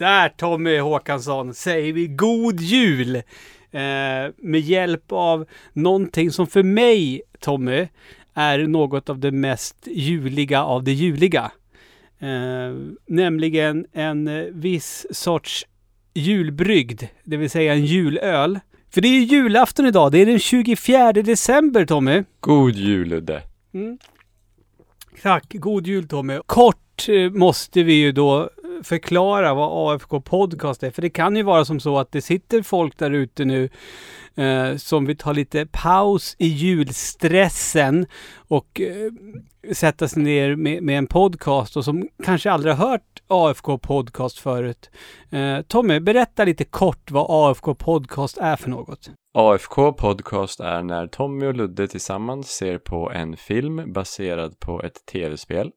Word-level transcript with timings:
Där 0.00 0.28
Tommy 0.28 0.78
Håkansson 0.78 1.54
säger 1.54 1.92
vi 1.92 2.06
god 2.06 2.60
jul! 2.60 3.16
Eh, 3.16 3.22
med 4.36 4.60
hjälp 4.60 5.12
av 5.12 5.46
någonting 5.72 6.30
som 6.30 6.46
för 6.46 6.62
mig, 6.62 7.22
Tommy, 7.40 7.88
är 8.34 8.58
något 8.58 9.10
av 9.10 9.18
det 9.18 9.30
mest 9.30 9.76
juliga 9.86 10.64
av 10.64 10.84
det 10.84 10.92
juliga. 10.92 11.52
Eh, 12.18 12.76
nämligen 13.06 13.86
en 13.92 14.28
eh, 14.28 14.44
viss 14.50 15.06
sorts 15.10 15.66
julbrygd, 16.14 17.02
det 17.24 17.36
vill 17.36 17.50
säga 17.50 17.72
en 17.72 17.84
julöl. 17.84 18.60
För 18.90 19.00
det 19.00 19.08
är 19.08 19.20
ju 19.20 19.24
julafton 19.24 19.86
idag, 19.86 20.12
det 20.12 20.18
är 20.18 20.26
den 20.26 20.38
24 20.38 21.12
december 21.12 21.86
Tommy. 21.86 22.24
God 22.40 22.74
jul 22.74 23.08
Ludde. 23.08 23.42
Mm. 23.74 23.98
Tack, 25.22 25.44
god 25.48 25.86
jul 25.86 26.08
Tommy. 26.08 26.38
Kort 26.46 27.08
eh, 27.08 27.30
måste 27.30 27.82
vi 27.82 27.92
ju 27.92 28.12
då 28.12 28.50
förklara 28.82 29.54
vad 29.54 29.94
AFK 29.94 30.20
Podcast 30.20 30.82
är. 30.82 30.90
För 30.90 31.02
det 31.02 31.10
kan 31.10 31.36
ju 31.36 31.42
vara 31.42 31.64
som 31.64 31.80
så 31.80 31.98
att 31.98 32.12
det 32.12 32.22
sitter 32.22 32.62
folk 32.62 32.98
där 32.98 33.10
ute 33.10 33.44
nu 33.44 33.68
eh, 34.34 34.76
som 34.76 35.06
vill 35.06 35.16
ta 35.16 35.32
lite 35.32 35.66
paus 35.66 36.36
i 36.38 36.46
julstressen 36.46 38.06
och 38.48 38.80
eh, 38.80 39.12
sätta 39.74 40.08
sig 40.08 40.22
ner 40.22 40.56
med, 40.56 40.82
med, 40.82 40.98
en 40.98 41.06
podcast 41.06 41.76
och 41.76 41.84
som 41.84 42.08
kanske 42.24 42.50
aldrig 42.50 42.74
har 42.74 42.88
hört 42.88 43.22
AFK 43.26 43.78
Podcast 43.78 44.38
förut. 44.38 44.90
Eh, 45.30 45.60
Tommy, 45.60 46.00
berätta 46.00 46.44
lite 46.44 46.64
kort 46.64 47.10
vad 47.10 47.26
AFK 47.28 47.74
Podcast 47.74 48.38
är 48.38 48.56
för 48.56 48.70
något. 48.70 49.10
AFK 49.34 49.92
Podcast 49.92 50.60
är 50.60 50.82
när 50.82 51.06
Tommy 51.06 51.46
och 51.46 51.54
Ludde 51.54 51.88
tillsammans 51.88 52.48
ser 52.48 52.78
på 52.78 53.10
en 53.10 53.36
film 53.36 53.92
baserad 53.92 54.60
på 54.60 54.82
ett 54.82 55.06
tv-spel 55.12 55.70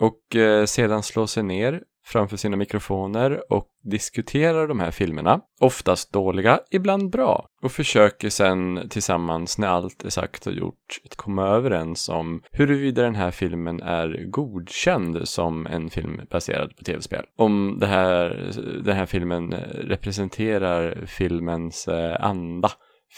och 0.00 0.36
eh, 0.36 0.64
sedan 0.64 1.02
slå 1.02 1.26
sig 1.26 1.42
ner 1.42 1.82
framför 2.04 2.36
sina 2.36 2.56
mikrofoner 2.56 3.52
och 3.52 3.66
diskuterar 3.82 4.68
de 4.68 4.80
här 4.80 4.90
filmerna, 4.90 5.40
oftast 5.60 6.12
dåliga, 6.12 6.60
ibland 6.70 7.10
bra, 7.10 7.46
och 7.62 7.72
försöker 7.72 8.30
sen 8.30 8.88
tillsammans 8.90 9.58
när 9.58 9.68
allt 9.68 10.04
är 10.04 10.10
sagt 10.10 10.46
och 10.46 10.52
gjort 10.52 11.00
att 11.04 11.16
komma 11.16 11.46
överens 11.46 12.08
om 12.08 12.42
huruvida 12.52 13.02
den 13.02 13.14
här 13.14 13.30
filmen 13.30 13.82
är 13.82 14.30
godkänd 14.30 15.28
som 15.28 15.66
en 15.66 15.90
film 15.90 16.20
baserad 16.30 16.76
på 16.76 16.84
tv-spel. 16.84 17.24
Om 17.36 17.76
det 17.80 17.86
här, 17.86 18.50
den 18.84 18.96
här 18.96 19.06
filmen 19.06 19.52
representerar 19.72 21.06
filmens 21.06 21.88
eh, 21.88 22.24
anda, 22.24 22.70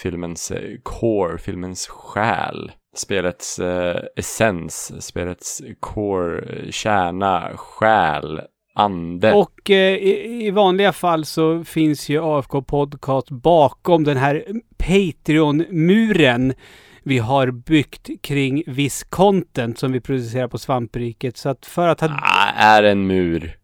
filmens 0.02 0.50
eh, 0.50 0.78
core, 0.82 1.38
filmens 1.38 1.86
själ 1.86 2.72
spelets 2.96 3.58
eh, 3.58 4.02
essens, 4.16 5.04
spelets 5.06 5.62
core, 5.80 6.72
kärna, 6.72 7.50
själ, 7.56 8.40
ande. 8.74 9.32
Och 9.32 9.70
eh, 9.70 9.94
i, 9.94 10.46
i, 10.46 10.50
vanliga 10.50 10.92
fall 10.92 11.24
så 11.24 11.64
finns 11.64 12.08
ju 12.08 12.24
AFK 12.24 12.62
Podcast 12.62 13.30
bakom 13.30 14.04
den 14.04 14.16
här 14.16 14.44
Patreon-muren 14.76 16.54
vi 17.02 17.18
har 17.18 17.50
byggt 17.50 18.08
kring 18.22 18.62
viss 18.66 19.04
content 19.04 19.78
som 19.78 19.92
vi 19.92 20.00
producerar 20.00 20.48
på 20.48 20.58
Svampriket. 20.58 21.36
Så 21.36 21.48
att 21.48 21.66
för 21.66 21.88
att 21.88 22.00
ha... 22.00 22.08
Ah, 22.08 22.52
är 22.56 22.82
en 22.82 23.06
mur. 23.06 23.56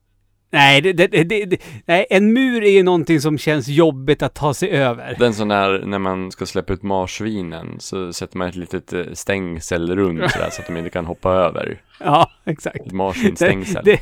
Nej, 0.51 0.81
det, 0.81 0.93
det, 0.93 1.25
det, 1.25 1.63
nej, 1.87 2.07
en 2.11 2.33
mur 2.33 2.65
är 2.65 2.71
ju 2.71 2.83
någonting 2.83 3.21
som 3.21 3.39
känns 3.39 3.69
jobbigt 3.69 4.23
att 4.23 4.35
ta 4.35 4.55
sig 4.55 4.71
över. 4.71 5.17
Den 5.19 5.35
sån 5.35 5.51
här, 5.51 5.83
när 5.87 5.99
man 5.99 6.33
ska 6.33 6.47
släppa 6.47 6.73
ut 6.73 6.83
marsvinen 6.83 7.77
så 7.81 8.13
sätter 8.13 8.39
man 8.39 8.49
ett 8.49 8.57
litet 8.57 8.93
eh, 8.93 9.05
stängsel 9.13 9.97
runt 9.97 10.31
sådär 10.31 10.49
så 10.51 10.61
att 10.61 10.67
de 10.67 10.77
inte 10.77 10.91
kan 10.91 11.07
hoppa 11.07 11.33
över. 11.33 11.81
Ja, 12.01 12.31
exakt. 12.45 12.87
Ett 12.87 12.93
marsvinstängsel. 12.93 13.99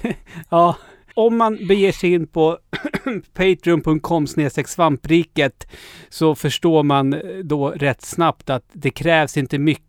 ja, 0.50 0.76
om 1.14 1.36
man 1.36 1.66
beger 1.68 1.92
sig 1.92 2.12
in 2.12 2.26
på 2.26 2.58
patreon.com 3.34 4.26
svampriket 4.66 5.66
så 6.08 6.34
förstår 6.34 6.82
man 6.82 7.22
då 7.44 7.70
rätt 7.70 8.02
snabbt 8.02 8.50
att 8.50 8.64
det 8.72 8.90
krävs 8.90 9.36
inte 9.36 9.58
mycket 9.58 9.85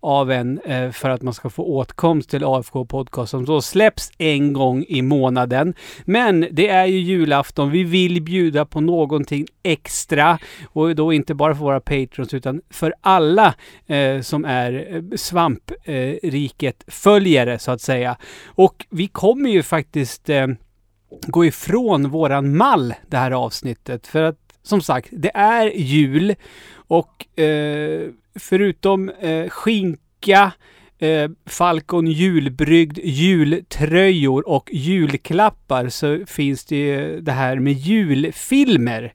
av 0.00 0.30
en 0.30 0.58
eh, 0.58 0.90
för 0.90 1.10
att 1.10 1.22
man 1.22 1.34
ska 1.34 1.50
få 1.50 1.64
åtkomst 1.64 2.30
till 2.30 2.44
AFK 2.44 2.84
Podcast 2.84 3.30
som 3.30 3.44
då 3.44 3.62
släpps 3.62 4.10
en 4.18 4.52
gång 4.52 4.84
i 4.88 5.02
månaden. 5.02 5.74
Men 6.04 6.46
det 6.50 6.68
är 6.68 6.86
ju 6.86 6.98
julafton. 6.98 7.70
Vi 7.70 7.84
vill 7.84 8.22
bjuda 8.22 8.64
på 8.64 8.80
någonting 8.80 9.46
extra 9.62 10.38
och 10.72 10.94
då 10.94 11.12
inte 11.12 11.34
bara 11.34 11.54
för 11.54 11.64
våra 11.64 11.80
patrons 11.80 12.34
utan 12.34 12.60
för 12.70 12.94
alla 13.00 13.54
eh, 13.86 14.20
som 14.20 14.44
är 14.44 14.94
eh, 14.94 15.16
svampriket 15.16 16.84
följare 16.86 17.58
så 17.58 17.70
att 17.70 17.80
säga. 17.80 18.16
Och 18.46 18.86
vi 18.90 19.08
kommer 19.08 19.50
ju 19.50 19.62
faktiskt 19.62 20.28
eh, 20.28 20.46
gå 21.26 21.44
ifrån 21.44 22.10
våran 22.10 22.56
mall 22.56 22.94
det 23.08 23.16
här 23.16 23.30
avsnittet. 23.30 24.06
För 24.06 24.22
att 24.22 24.38
som 24.62 24.80
sagt, 24.82 25.08
det 25.12 25.30
är 25.34 25.66
jul 25.66 26.34
och 26.92 27.38
eh, 27.38 28.10
förutom 28.38 29.08
eh, 29.08 29.48
skinka, 29.48 30.52
eh, 30.98 31.30
Falcon 31.46 32.06
julbrygd, 32.06 32.98
jultröjor 33.02 34.48
och 34.48 34.70
julklappar 34.72 35.88
så 35.88 36.26
finns 36.26 36.64
det 36.64 36.76
ju 36.76 37.20
det 37.20 37.32
här 37.32 37.58
med 37.58 37.72
julfilmer. 37.72 39.14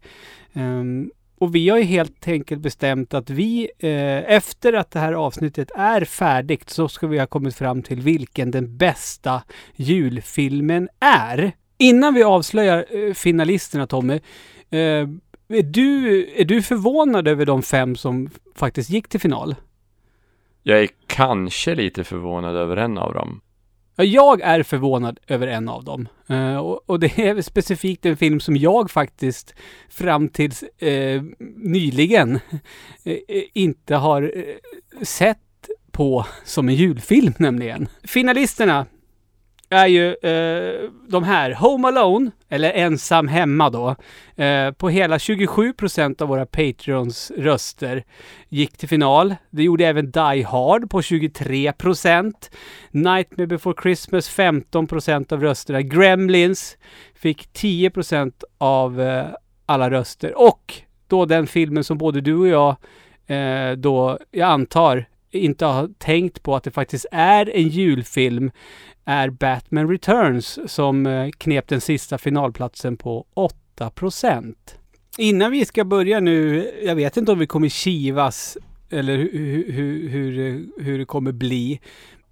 Um, 0.54 1.12
och 1.40 1.56
vi 1.56 1.70
har 1.70 1.78
ju 1.78 1.84
helt 1.84 2.28
enkelt 2.28 2.62
bestämt 2.62 3.14
att 3.14 3.30
vi 3.30 3.70
eh, 3.80 4.32
efter 4.36 4.74
att 4.74 4.92
det 4.92 5.00
här 5.00 5.14
avsnittet 5.14 5.72
är 5.76 6.06
färdigt 6.06 6.70
så 6.70 6.88
ska 6.88 7.08
vi 7.08 7.20
ha 7.20 7.28
kommit 7.28 7.56
fram 7.56 7.84
till 7.84 8.02
vilken 8.02 8.52
den 8.52 8.78
bästa 8.78 9.44
julfilmen 9.76 10.90
är. 11.00 11.52
Innan 11.78 12.14
vi 12.14 12.24
avslöjar 12.24 12.86
eh, 12.90 13.14
finalisterna 13.14 13.88
Tommy, 13.88 14.20
eh, 14.70 15.08
är, 15.48 15.64
du, 15.64 16.26
är 16.36 16.46
du 16.46 16.62
förvånad 16.62 17.28
över 17.28 17.46
de 17.46 17.64
fem 17.64 17.96
som 17.96 18.30
faktiskt 18.56 18.90
gick 18.90 19.08
till 19.08 19.20
final? 19.20 19.56
Jag 20.64 20.80
är 20.80 20.90
kanske 21.08 21.76
lite 21.76 22.04
förvånad 22.04 22.56
över 22.56 22.78
en 22.78 22.98
av 22.98 23.14
dem. 23.14 23.42
Jag 23.96 24.42
är 24.42 24.64
förvånad 24.64 25.20
över 25.28 25.48
en 25.48 25.70
av 25.70 25.84
dem. 25.84 26.08
Uh, 26.32 26.58
och, 26.58 26.90
och, 26.90 27.00
det 27.00 27.20
är 27.20 27.42
specifikt 27.42 28.06
en 28.06 28.18
film 28.18 28.40
som 28.40 28.58
jag 28.58 28.92
faktiskt 28.92 29.54
fram 29.90 30.30
tills 30.30 30.64
uh, 30.84 31.24
nyligen 31.56 32.40
uh, 33.08 33.18
inte 33.54 33.96
har 33.96 34.34
sett 35.02 35.38
på 35.92 36.26
som 36.44 36.70
en 36.70 36.76
julfilm 36.76 37.34
nämligen. 37.38 37.88
Finalisterna 38.04 38.86
är 39.70 39.88
ju 39.88 40.08
eh, 40.14 40.90
de 41.08 41.24
här 41.24 41.54
Home 41.54 41.88
Alone, 41.88 42.32
eller 42.50 42.72
Ensam 42.72 43.28
Hemma 43.28 43.70
då, 43.70 43.96
eh, 44.44 44.72
på 44.72 44.90
hela 44.90 45.18
27% 45.18 46.22
av 46.22 46.28
våra 46.28 46.46
Patreons 46.46 47.32
röster 47.38 48.04
gick 48.50 48.78
till 48.78 48.90
final. 48.90 49.36
Det 49.50 49.64
gjorde 49.64 49.86
även 49.86 50.12
Die 50.12 50.44
Hard 50.44 50.90
på 50.90 51.02
23% 51.02 52.34
Nightmare 52.92 53.48
Before 53.48 53.76
Christmas 53.82 54.30
15% 54.30 55.34
av 55.34 55.42
rösterna. 55.42 55.82
Gremlins 55.82 56.78
fick 57.16 57.50
10% 57.54 58.44
av 58.58 59.02
eh, 59.02 59.26
alla 59.66 59.92
röster. 59.92 60.38
Och 60.38 60.74
då 61.08 61.26
den 61.26 61.48
filmen 61.48 61.84
som 61.84 61.98
både 61.98 62.22
du 62.22 62.36
och 62.36 62.48
jag 62.48 62.76
eh, 63.28 63.72
då, 63.72 64.20
jag 64.32 64.50
antar, 64.50 65.06
inte 65.32 65.66
har 65.66 65.90
tänkt 65.98 66.44
på 66.44 66.56
att 66.56 66.64
det 66.64 66.72
faktiskt 66.72 67.06
är 67.12 67.56
en 67.56 67.68
julfilm 67.68 68.52
är 69.06 69.30
Batman 69.30 69.90
Returns 69.90 70.60
som 70.72 71.06
eh, 71.06 71.30
knep 71.38 71.68
den 71.68 71.82
sista 71.82 72.18
finalplatsen 72.18 72.98
på 72.98 73.26
8% 73.80 74.56
Innan 75.18 75.52
vi 75.52 75.66
ska 75.66 75.84
börja 75.84 76.20
nu, 76.20 76.72
jag 76.84 76.96
vet 76.96 77.18
inte 77.18 77.32
om 77.32 77.40
vi 77.40 77.48
kommer 77.48 77.70
kivas 77.70 78.58
eller 78.90 79.18
hur, 79.18 79.72
hur, 79.72 80.10
hur, 80.10 80.66
hur 80.84 81.00
det 81.00 81.06
kommer 81.06 81.32
bli. 81.32 81.80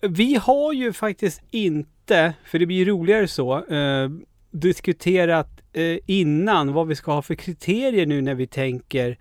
Vi 0.01 0.35
har 0.35 0.73
ju 0.73 0.93
faktiskt 0.93 1.41
inte, 1.51 2.33
för 2.45 2.59
det 2.59 2.65
blir 2.65 2.85
roligare 2.85 3.27
så, 3.27 3.65
eh, 3.65 4.09
diskuterat 4.51 5.61
eh, 5.73 5.97
innan 6.05 6.73
vad 6.73 6.87
vi 6.87 6.95
ska 6.95 7.13
ha 7.13 7.21
för 7.21 7.35
kriterier 7.35 8.05
nu 8.05 8.21
när 8.21 8.35
vi 8.35 8.47
tänker 8.47 9.17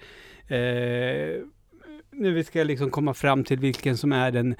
eh, 0.49 1.43
när 2.17 2.31
vi 2.31 2.45
ska 2.45 2.63
liksom 2.63 2.91
komma 2.91 3.15
fram 3.15 3.45
till 3.45 3.59
vilken 3.59 3.97
som 3.97 4.13
är 4.13 4.31
den 4.31 4.55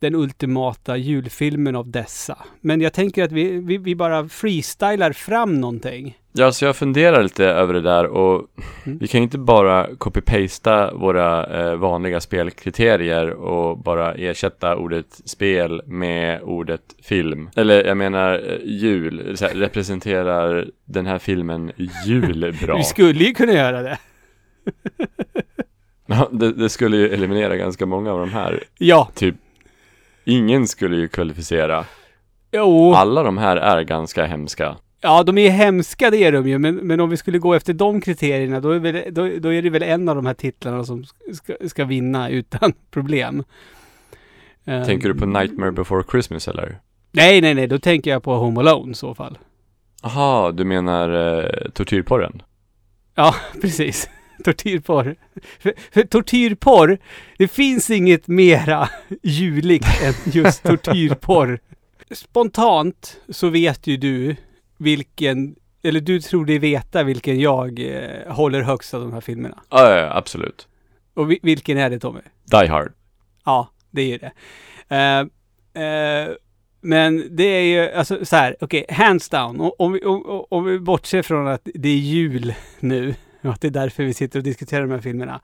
den 0.00 0.14
ultimata 0.14 0.96
julfilmen 0.96 1.76
av 1.76 1.90
dessa. 1.90 2.38
Men 2.60 2.80
jag 2.80 2.92
tänker 2.92 3.24
att 3.24 3.32
vi, 3.32 3.60
vi, 3.60 3.78
vi 3.78 3.94
bara 3.94 4.28
freestylar 4.28 5.12
fram 5.12 5.60
någonting. 5.60 6.18
Ja, 6.32 6.52
så 6.52 6.64
jag 6.64 6.76
funderar 6.76 7.22
lite 7.22 7.44
över 7.44 7.74
det 7.74 7.80
där 7.80 8.06
och 8.06 8.46
mm. 8.86 8.98
vi 8.98 9.08
kan 9.08 9.20
ju 9.20 9.22
inte 9.22 9.38
bara 9.38 9.86
copy-pasta 9.98 10.94
våra 10.94 11.46
eh, 11.46 11.76
vanliga 11.76 12.20
spelkriterier 12.20 13.30
och 13.30 13.78
bara 13.78 14.14
ersätta 14.14 14.76
ordet 14.76 15.20
spel 15.24 15.82
med 15.86 16.42
ordet 16.42 16.82
film. 17.02 17.50
Eller 17.56 17.84
jag 17.84 17.96
menar 17.96 18.32
eh, 18.32 18.58
jul, 18.64 19.36
här, 19.40 19.54
representerar 19.54 20.70
den 20.84 21.06
här 21.06 21.18
filmen 21.18 21.72
jul 22.06 22.56
bra? 22.62 22.76
vi 22.76 22.84
skulle 22.84 23.24
ju 23.24 23.34
kunna 23.34 23.52
göra 23.52 23.82
det. 23.82 23.98
ja, 26.10 26.28
det, 26.32 26.52
det, 26.52 26.68
skulle 26.68 26.96
ju 26.96 27.08
eliminera 27.08 27.56
ganska 27.56 27.86
många 27.86 28.12
av 28.12 28.18
de 28.18 28.32
här. 28.32 28.64
Ja. 28.78 29.08
Typ 29.14 29.34
Ingen 30.24 30.66
skulle 30.66 30.96
ju 30.96 31.08
kvalificera. 31.08 31.84
Jo. 32.52 32.94
Alla 32.94 33.22
de 33.22 33.38
här 33.38 33.56
är 33.56 33.82
ganska 33.82 34.26
hemska. 34.26 34.76
Ja, 35.00 35.22
de 35.22 35.38
är 35.38 35.42
ju 35.42 35.48
hemska, 35.48 36.10
det 36.10 36.24
är 36.24 36.32
de 36.32 36.48
ju. 36.48 36.58
Men, 36.58 36.74
men 36.76 37.00
om 37.00 37.10
vi 37.10 37.16
skulle 37.16 37.38
gå 37.38 37.54
efter 37.54 37.72
de 37.72 38.00
kriterierna, 38.00 38.60
då 38.60 38.70
är, 38.70 38.78
väl, 38.78 39.14
då, 39.14 39.28
då 39.38 39.52
är 39.52 39.62
det 39.62 39.70
väl 39.70 39.82
en 39.82 40.08
av 40.08 40.16
de 40.16 40.26
här 40.26 40.34
titlarna 40.34 40.84
som 40.84 41.04
ska, 41.32 41.54
ska 41.68 41.84
vinna 41.84 42.28
utan 42.28 42.72
problem. 42.90 43.44
Eh, 44.64 44.84
Tänker 44.84 45.08
du 45.08 45.14
på 45.14 45.26
Nightmare 45.26 45.72
before 45.72 46.04
Christmas 46.10 46.48
eller? 46.48 46.78
Nej, 47.12 47.40
nej, 47.40 47.54
nej. 47.54 47.66
Då 47.66 47.78
tänker 47.78 48.10
jag 48.10 48.22
på 48.22 48.34
Home 48.34 48.60
Alone 48.60 48.92
i 48.92 48.94
så 48.94 49.14
fall. 49.14 49.38
Aha, 50.02 50.52
du 50.52 50.64
menar 50.64 51.38
eh, 51.38 51.70
tortyrporren? 51.70 52.42
Ja, 53.14 53.34
precis. 53.60 54.08
Tortyrporr. 54.44 55.16
För, 55.58 55.72
för 55.90 56.02
tortyrporr, 56.02 56.98
det 57.38 57.48
finns 57.48 57.90
inget 57.90 58.28
mera 58.28 58.88
juligt 59.22 60.02
än 60.02 60.14
just 60.32 60.62
tortyrporr. 60.64 61.58
Spontant 62.10 63.20
så 63.28 63.48
vet 63.48 63.86
ju 63.86 63.96
du 63.96 64.36
vilken, 64.78 65.56
eller 65.82 66.00
du 66.00 66.20
tror 66.20 66.44
dig 66.44 66.58
veta 66.58 67.02
vilken 67.02 67.40
jag 67.40 67.80
eh, 67.80 68.32
håller 68.32 68.62
högst 68.62 68.94
av 68.94 69.00
de 69.00 69.12
här 69.12 69.20
filmerna. 69.20 69.62
Ja, 69.70 69.96
ja, 69.96 70.16
absolut. 70.16 70.68
Och 71.14 71.30
vi, 71.30 71.38
vilken 71.42 71.78
är 71.78 71.90
det 71.90 71.98
Tommy? 71.98 72.20
Die 72.44 72.66
Hard. 72.66 72.92
Ja, 73.44 73.70
det 73.90 74.02
är 74.02 74.06
ju 74.06 74.18
det. 74.18 74.32
Eh, 74.88 75.20
eh, 75.84 76.28
men 76.80 77.36
det 77.36 77.44
är 77.44 77.62
ju, 77.62 77.92
alltså 77.92 78.24
så 78.24 78.36
här, 78.36 78.56
okej, 78.60 78.86
hands 78.88 79.28
down. 79.28 79.60
Om, 79.60 79.72
om, 79.78 80.00
om, 80.04 80.44
om 80.50 80.64
vi 80.64 80.78
bortser 80.78 81.22
från 81.22 81.48
att 81.48 81.68
det 81.74 81.88
är 81.88 81.96
jul 81.96 82.54
nu, 82.80 83.14
och 83.48 83.50
att 83.50 83.60
det 83.60 83.68
är 83.68 83.72
därför 83.72 84.04
vi 84.04 84.14
sitter 84.14 84.38
och 84.38 84.44
diskuterar 84.44 84.86
de 84.86 84.90
här 84.90 85.00
filmerna. 85.00 85.40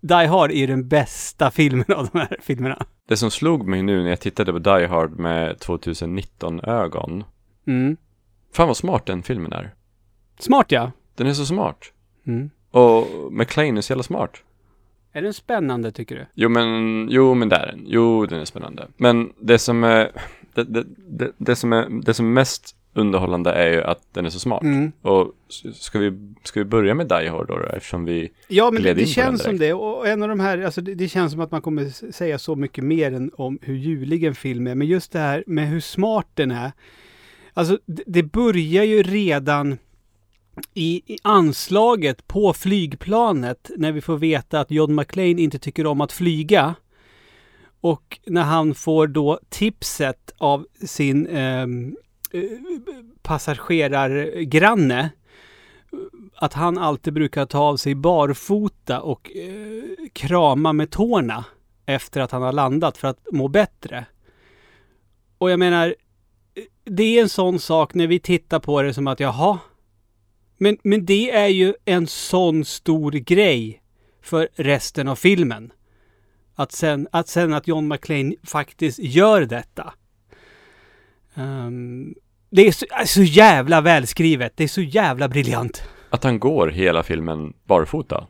Die 0.00 0.26
Hard 0.26 0.50
är 0.50 0.54
ju 0.54 0.66
den 0.66 0.88
bästa 0.88 1.50
filmen 1.50 1.84
av 1.96 2.08
de 2.12 2.18
här 2.18 2.36
filmerna. 2.40 2.86
Det 3.08 3.16
som 3.16 3.30
slog 3.30 3.66
mig 3.66 3.82
nu 3.82 4.02
när 4.02 4.10
jag 4.10 4.20
tittade 4.20 4.52
på 4.52 4.58
Die 4.58 4.86
Hard 4.86 5.18
med 5.18 5.56
2019-ögon. 5.56 7.24
Mm. 7.66 7.96
Fan 8.52 8.66
vad 8.66 8.76
smart 8.76 9.06
den 9.06 9.22
filmen 9.22 9.52
är. 9.52 9.74
Smart 10.38 10.72
ja. 10.72 10.92
Den 11.14 11.26
är 11.26 11.32
så 11.32 11.46
smart. 11.46 11.92
Mm. 12.26 12.50
Och 12.70 13.32
McLean 13.32 13.76
är 13.76 13.80
så 13.80 13.92
jävla 13.92 14.02
smart. 14.02 14.42
Är 15.12 15.22
den 15.22 15.34
spännande 15.34 15.92
tycker 15.92 16.16
du? 16.16 16.26
Jo 16.34 16.48
men, 16.48 17.06
jo 17.10 17.34
men 17.34 17.48
det 17.48 17.56
är 17.56 17.66
den. 17.66 17.84
Jo, 17.86 18.26
den 18.26 18.40
är 18.40 18.44
spännande. 18.44 18.88
Men 18.96 19.32
det 19.40 19.58
som 19.58 19.84
är, 19.84 20.12
det, 20.54 20.64
det, 20.64 20.84
det, 20.96 21.32
det 21.38 21.56
som 21.56 21.72
är, 21.72 22.02
det 22.02 22.14
som 22.14 22.26
är 22.26 22.30
mest 22.30 22.76
underhållande 22.98 23.52
är 23.52 23.70
ju 23.70 23.82
att 23.82 24.00
den 24.12 24.26
är 24.26 24.30
så 24.30 24.38
smart. 24.38 24.62
Mm. 24.62 24.92
Och 25.02 25.32
ska 25.74 25.98
vi, 25.98 26.34
ska 26.42 26.60
vi 26.60 26.64
börja 26.64 26.94
med 26.94 27.08
Die 27.08 27.28
Hard 27.28 27.48
då, 27.48 27.58
då 27.58 27.64
eftersom 27.64 28.04
vi, 28.04 28.32
Ja, 28.48 28.70
men 28.70 28.82
det, 28.82 28.94
det 28.94 29.06
känns 29.06 29.42
som 29.42 29.58
det. 29.58 29.72
Och 29.72 30.08
en 30.08 30.22
av 30.22 30.28
de 30.28 30.40
här, 30.40 30.62
alltså 30.62 30.80
det, 30.80 30.94
det 30.94 31.08
känns 31.08 31.32
som 31.32 31.40
att 31.40 31.50
man 31.50 31.62
kommer 31.62 32.12
säga 32.12 32.38
så 32.38 32.56
mycket 32.56 32.84
mer 32.84 33.12
än 33.12 33.30
om 33.34 33.58
hur 33.62 33.74
julig 33.74 34.24
en 34.24 34.34
film 34.34 34.66
är. 34.66 34.74
Men 34.74 34.86
just 34.86 35.12
det 35.12 35.18
här 35.18 35.44
med 35.46 35.68
hur 35.68 35.80
smart 35.80 36.26
den 36.34 36.50
är. 36.50 36.72
Alltså 37.54 37.78
det, 37.86 38.02
det 38.06 38.22
börjar 38.22 38.84
ju 38.84 39.02
redan 39.02 39.78
i, 40.74 41.02
i 41.06 41.18
anslaget 41.22 42.26
på 42.26 42.52
flygplanet 42.52 43.70
när 43.76 43.92
vi 43.92 44.00
får 44.00 44.16
veta 44.16 44.60
att 44.60 44.70
John 44.70 44.94
McClane 44.94 45.42
inte 45.42 45.58
tycker 45.58 45.86
om 45.86 46.00
att 46.00 46.12
flyga. 46.12 46.74
Och 47.80 48.18
när 48.26 48.42
han 48.42 48.74
får 48.74 49.06
då 49.06 49.40
tipset 49.48 50.34
av 50.38 50.66
sin 50.86 51.26
eh, 51.26 51.66
passagerargranne 53.22 55.10
att 56.34 56.52
han 56.52 56.78
alltid 56.78 57.12
brukar 57.12 57.46
ta 57.46 57.58
av 57.58 57.76
sig 57.76 57.94
barfota 57.94 59.00
och 59.00 59.36
eh, 59.36 60.08
krama 60.12 60.72
med 60.72 60.90
tårna 60.90 61.44
efter 61.86 62.20
att 62.20 62.30
han 62.30 62.42
har 62.42 62.52
landat 62.52 62.98
för 62.98 63.08
att 63.08 63.26
må 63.32 63.48
bättre. 63.48 64.06
Och 65.38 65.50
jag 65.50 65.58
menar, 65.58 65.94
det 66.84 67.02
är 67.02 67.22
en 67.22 67.28
sån 67.28 67.58
sak 67.58 67.94
när 67.94 68.06
vi 68.06 68.20
tittar 68.20 68.60
på 68.60 68.82
det 68.82 68.94
som 68.94 69.06
att 69.06 69.20
jaha, 69.20 69.58
men, 70.56 70.78
men 70.82 71.06
det 71.06 71.30
är 71.30 71.48
ju 71.48 71.74
en 71.84 72.06
sån 72.06 72.64
stor 72.64 73.12
grej 73.12 73.82
för 74.22 74.48
resten 74.54 75.08
av 75.08 75.16
filmen. 75.16 75.72
Att 76.54 76.72
sen 76.72 77.08
att, 77.12 77.28
sen 77.28 77.52
att 77.52 77.68
John 77.68 77.88
McClane 77.88 78.34
faktiskt 78.42 78.98
gör 78.98 79.40
detta. 79.40 79.94
Ehm, 81.38 82.14
det 82.50 82.66
är 82.66 82.72
så, 82.72 82.86
är 82.90 83.04
så 83.04 83.22
jävla 83.22 83.80
välskrivet. 83.80 84.52
Det 84.56 84.64
är 84.64 84.68
så 84.68 84.80
jävla 84.80 85.28
briljant. 85.28 85.82
att 86.10 86.24
han 86.24 86.38
går 86.38 86.68
hela 86.68 87.02
filmen 87.02 87.52
barfota. 87.64 88.26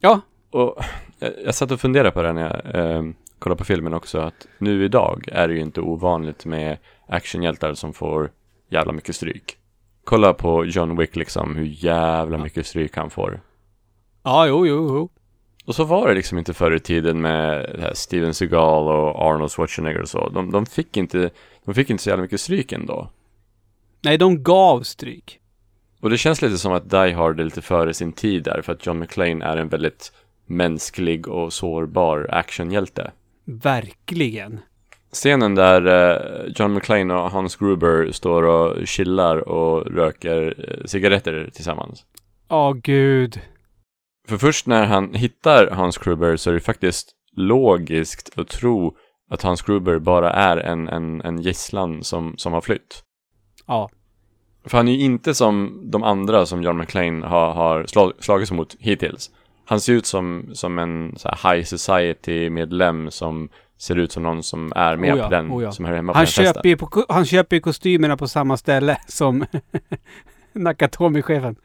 Ja, 0.00 0.20
Och 0.50 0.76
jag, 1.18 1.32
jag 1.44 1.54
satt 1.54 1.70
och 1.70 1.80
funderade 1.80 2.10
på 2.10 2.22
det 2.22 2.32
när 2.32 2.42
jag 2.42 2.84
eh, 2.96 3.02
kollade 3.38 3.58
på 3.58 3.64
filmen 3.64 3.94
också, 3.94 4.18
att 4.18 4.46
nu 4.58 4.84
idag 4.84 5.28
är 5.32 5.48
det 5.48 5.54
ju 5.54 5.60
inte 5.60 5.80
ovanligt 5.80 6.44
med 6.44 6.78
actionhjältar 7.08 7.74
som 7.74 7.92
får 7.92 8.30
jävla 8.70 8.92
mycket 8.92 9.16
stryk. 9.16 9.56
Kolla 10.04 10.34
på 10.34 10.64
John 10.64 10.96
Wick 10.96 11.16
liksom, 11.16 11.56
hur 11.56 11.84
jävla 11.84 12.38
mycket 12.38 12.66
stryk 12.66 12.96
han 12.96 13.10
får. 13.10 13.40
ja, 14.22 14.46
jo, 14.46 14.66
jo, 14.66 14.88
jo. 14.96 15.08
Och 15.68 15.74
så 15.74 15.84
var 15.84 16.08
det 16.08 16.14
liksom 16.14 16.38
inte 16.38 16.54
förr 16.54 16.74
i 16.74 16.80
tiden 16.80 17.20
med 17.20 17.72
det 17.74 17.80
här 17.80 17.94
Steven 17.94 18.34
Seagal 18.34 18.88
och 18.88 19.22
Arnold 19.22 19.50
Schwarzenegger 19.50 20.02
och 20.02 20.08
så. 20.08 20.28
De, 20.28 20.50
de, 20.50 20.66
fick 20.66 20.96
inte, 20.96 21.30
de 21.64 21.74
fick 21.74 21.90
inte 21.90 22.02
så 22.02 22.10
jävla 22.10 22.22
mycket 22.22 22.40
stryk 22.40 22.72
ändå. 22.72 23.10
Nej, 24.02 24.18
de 24.18 24.42
gav 24.42 24.82
stryk. 24.82 25.40
Och 26.00 26.10
det 26.10 26.18
känns 26.18 26.42
lite 26.42 26.58
som 26.58 26.72
att 26.72 26.90
Die 26.90 27.12
Hard 27.12 27.40
är 27.40 27.44
lite 27.44 27.62
före 27.62 27.94
sin 27.94 28.12
tid 28.12 28.44
där, 28.44 28.62
för 28.62 28.72
att 28.72 28.86
John 28.86 28.98
McClane 28.98 29.44
är 29.44 29.56
en 29.56 29.68
väldigt 29.68 30.12
mänsklig 30.46 31.28
och 31.28 31.52
sårbar 31.52 32.26
actionhjälte. 32.30 33.10
Verkligen. 33.44 34.60
Scenen 35.12 35.54
där 35.54 35.86
eh, 35.86 36.52
John 36.56 36.74
McClane 36.74 37.14
och 37.14 37.30
Hans 37.30 37.56
Gruber 37.56 38.12
står 38.12 38.42
och 38.42 38.86
chillar 38.86 39.48
och 39.48 39.86
röker 39.86 40.54
eh, 40.58 40.84
cigaretter 40.84 41.50
tillsammans. 41.54 42.04
Åh, 42.48 42.74
gud. 42.74 43.40
För 44.28 44.38
först 44.38 44.66
när 44.66 44.86
han 44.86 45.14
hittar 45.14 45.70
Hans 45.70 45.98
Gruber 45.98 46.36
så 46.36 46.50
är 46.50 46.54
det 46.54 46.60
faktiskt 46.60 47.10
logiskt 47.36 48.38
att 48.38 48.48
tro 48.48 48.96
att 49.30 49.42
Hans 49.42 49.62
Gruber 49.62 49.98
bara 49.98 50.32
är 50.32 50.56
en, 50.56 50.88
en, 50.88 51.20
en 51.20 51.42
gisslan 51.42 52.04
som, 52.04 52.34
som 52.36 52.52
har 52.52 52.60
flytt. 52.60 53.02
Ja. 53.66 53.90
För 54.64 54.76
han 54.76 54.88
är 54.88 54.92
ju 54.92 55.00
inte 55.00 55.34
som 55.34 55.82
de 55.90 56.02
andra 56.02 56.46
som 56.46 56.62
John 56.62 56.78
McClane 56.78 57.26
har, 57.26 57.52
har 57.52 57.86
slag, 57.86 58.12
slagits 58.20 58.52
mot 58.52 58.76
hittills. 58.78 59.30
Han 59.64 59.80
ser 59.80 59.92
ut 59.92 60.06
som, 60.06 60.50
som 60.52 60.78
en 60.78 61.16
high 61.42 61.64
society-medlem 61.64 63.10
som 63.10 63.48
ser 63.78 63.96
ut 63.96 64.12
som 64.12 64.22
någon 64.22 64.42
som 64.42 64.72
är 64.76 64.96
med 64.96 65.12
Oh 65.12 65.18
ja, 65.18 65.24
på 65.24 65.30
den, 65.30 65.52
oh 65.52 65.62
ja. 65.62 65.72
som 65.72 65.84
hör 65.84 65.94
hemma 65.94 66.12
på 66.12 66.18
Han 66.18 66.24
den 66.24 66.26
festen. 66.26 66.54
köper, 66.54 66.68
ju 66.68 66.76
på, 66.76 67.04
han 67.08 67.24
köper 67.26 67.56
ju 67.56 67.60
kostymerna 67.62 68.16
på 68.16 68.28
samma 68.28 68.56
ställe 68.56 68.98
som 69.06 69.44
Nakatomi-chefen. 70.52 71.56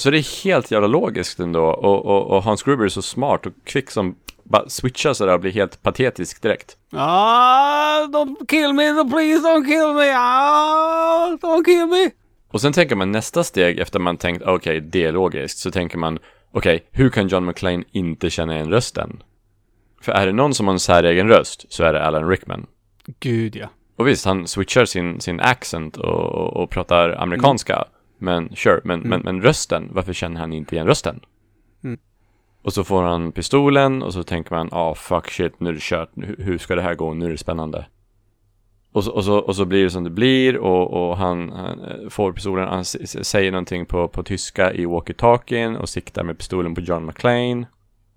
Så 0.00 0.10
det 0.10 0.18
är 0.18 0.44
helt 0.44 0.70
jävla 0.70 0.88
logiskt 0.88 1.40
ändå. 1.40 1.64
Och, 1.64 2.06
och, 2.06 2.36
och 2.36 2.42
Hans 2.42 2.62
Gruber 2.62 2.84
är 2.84 2.88
så 2.88 3.02
smart 3.02 3.46
och 3.46 3.52
kvick 3.64 3.90
som 3.90 4.16
bara 4.44 4.68
switchar 4.68 5.12
sådär 5.12 5.34
och 5.34 5.40
blir 5.40 5.52
helt 5.52 5.82
patetisk 5.82 6.42
direkt. 6.42 6.76
Ah, 6.92 8.06
don't 8.06 8.46
kill 8.48 8.72
me, 8.72 9.10
please 9.10 9.48
don't 9.48 9.64
kill 9.64 9.94
me. 9.94 10.12
Ah, 10.16 11.36
don't 11.42 11.64
kill 11.64 11.86
me. 11.86 12.10
Och 12.50 12.60
sen 12.60 12.72
tänker 12.72 12.96
man 12.96 13.12
nästa 13.12 13.44
steg 13.44 13.78
efter 13.78 13.98
man 13.98 14.16
tänkt 14.16 14.42
okej, 14.42 14.80
det 14.80 15.04
är 15.04 15.12
logiskt, 15.12 15.58
så 15.58 15.70
tänker 15.70 15.98
man 15.98 16.18
okej, 16.52 16.88
hur 16.90 17.10
kan 17.10 17.28
John 17.28 17.46
McClane 17.46 17.84
inte 17.92 18.30
känna 18.30 18.54
igen 18.54 18.70
rösten? 18.70 19.22
För 20.02 20.12
är 20.12 20.26
det 20.26 20.32
någon 20.32 20.54
som 20.54 20.66
har 20.66 20.72
en 20.72 20.80
säregen 20.80 21.28
röst 21.28 21.72
så 21.72 21.84
är 21.84 21.92
det 21.92 22.06
Alan 22.06 22.28
Rickman. 22.28 22.66
Gud 23.20 23.56
ja. 23.56 23.68
Och 23.96 24.08
visst, 24.08 24.24
han 24.24 24.46
switchar 24.46 24.84
sin, 24.84 25.20
sin 25.20 25.40
accent 25.40 25.96
och, 25.96 26.24
och, 26.24 26.56
och 26.56 26.70
pratar 26.70 27.10
amerikanska. 27.10 27.84
Men 28.20 28.56
sure, 28.56 28.80
men, 28.84 29.00
men, 29.00 29.20
men 29.20 29.42
rösten, 29.42 29.88
varför 29.92 30.12
känner 30.12 30.40
han 30.40 30.52
inte 30.52 30.74
igen 30.74 30.86
rösten? 30.86 31.20
Mm. 31.84 31.98
Och 32.62 32.72
så 32.72 32.84
får 32.84 33.02
han 33.02 33.32
pistolen 33.32 34.02
och 34.02 34.12
så 34.12 34.22
tänker 34.22 34.54
man, 34.54 34.68
ah 34.72 34.94
fuck 34.94 35.30
shit, 35.30 35.60
nu 35.60 35.68
är 35.68 35.72
det 35.74 35.80
kört, 35.82 36.10
hur, 36.38 36.58
ska 36.58 36.74
det 36.74 36.82
här 36.82 36.94
gå, 36.94 37.14
nu 37.14 37.26
är 37.26 37.30
det 37.30 37.38
spännande. 37.38 37.86
Och 38.92 39.04
så, 39.04 39.12
och 39.12 39.24
så, 39.24 39.38
och 39.38 39.56
så 39.56 39.64
blir 39.64 39.84
det 39.84 39.90
som 39.90 40.04
det 40.04 40.10
blir 40.10 40.56
och, 40.56 41.10
och 41.10 41.16
han, 41.16 41.52
han 41.52 41.80
eh, 41.80 42.08
får 42.08 42.32
pistolen, 42.32 42.68
han 42.68 42.84
säger 42.84 43.52
någonting 43.52 43.86
på, 43.86 44.08
på 44.08 44.22
tyska 44.22 44.72
i 44.72 44.86
walkie-talkien 44.86 45.76
och 45.76 45.88
siktar 45.88 46.24
med 46.24 46.38
pistolen 46.38 46.74
på 46.74 46.80
John 46.80 47.06
McClane. 47.06 47.66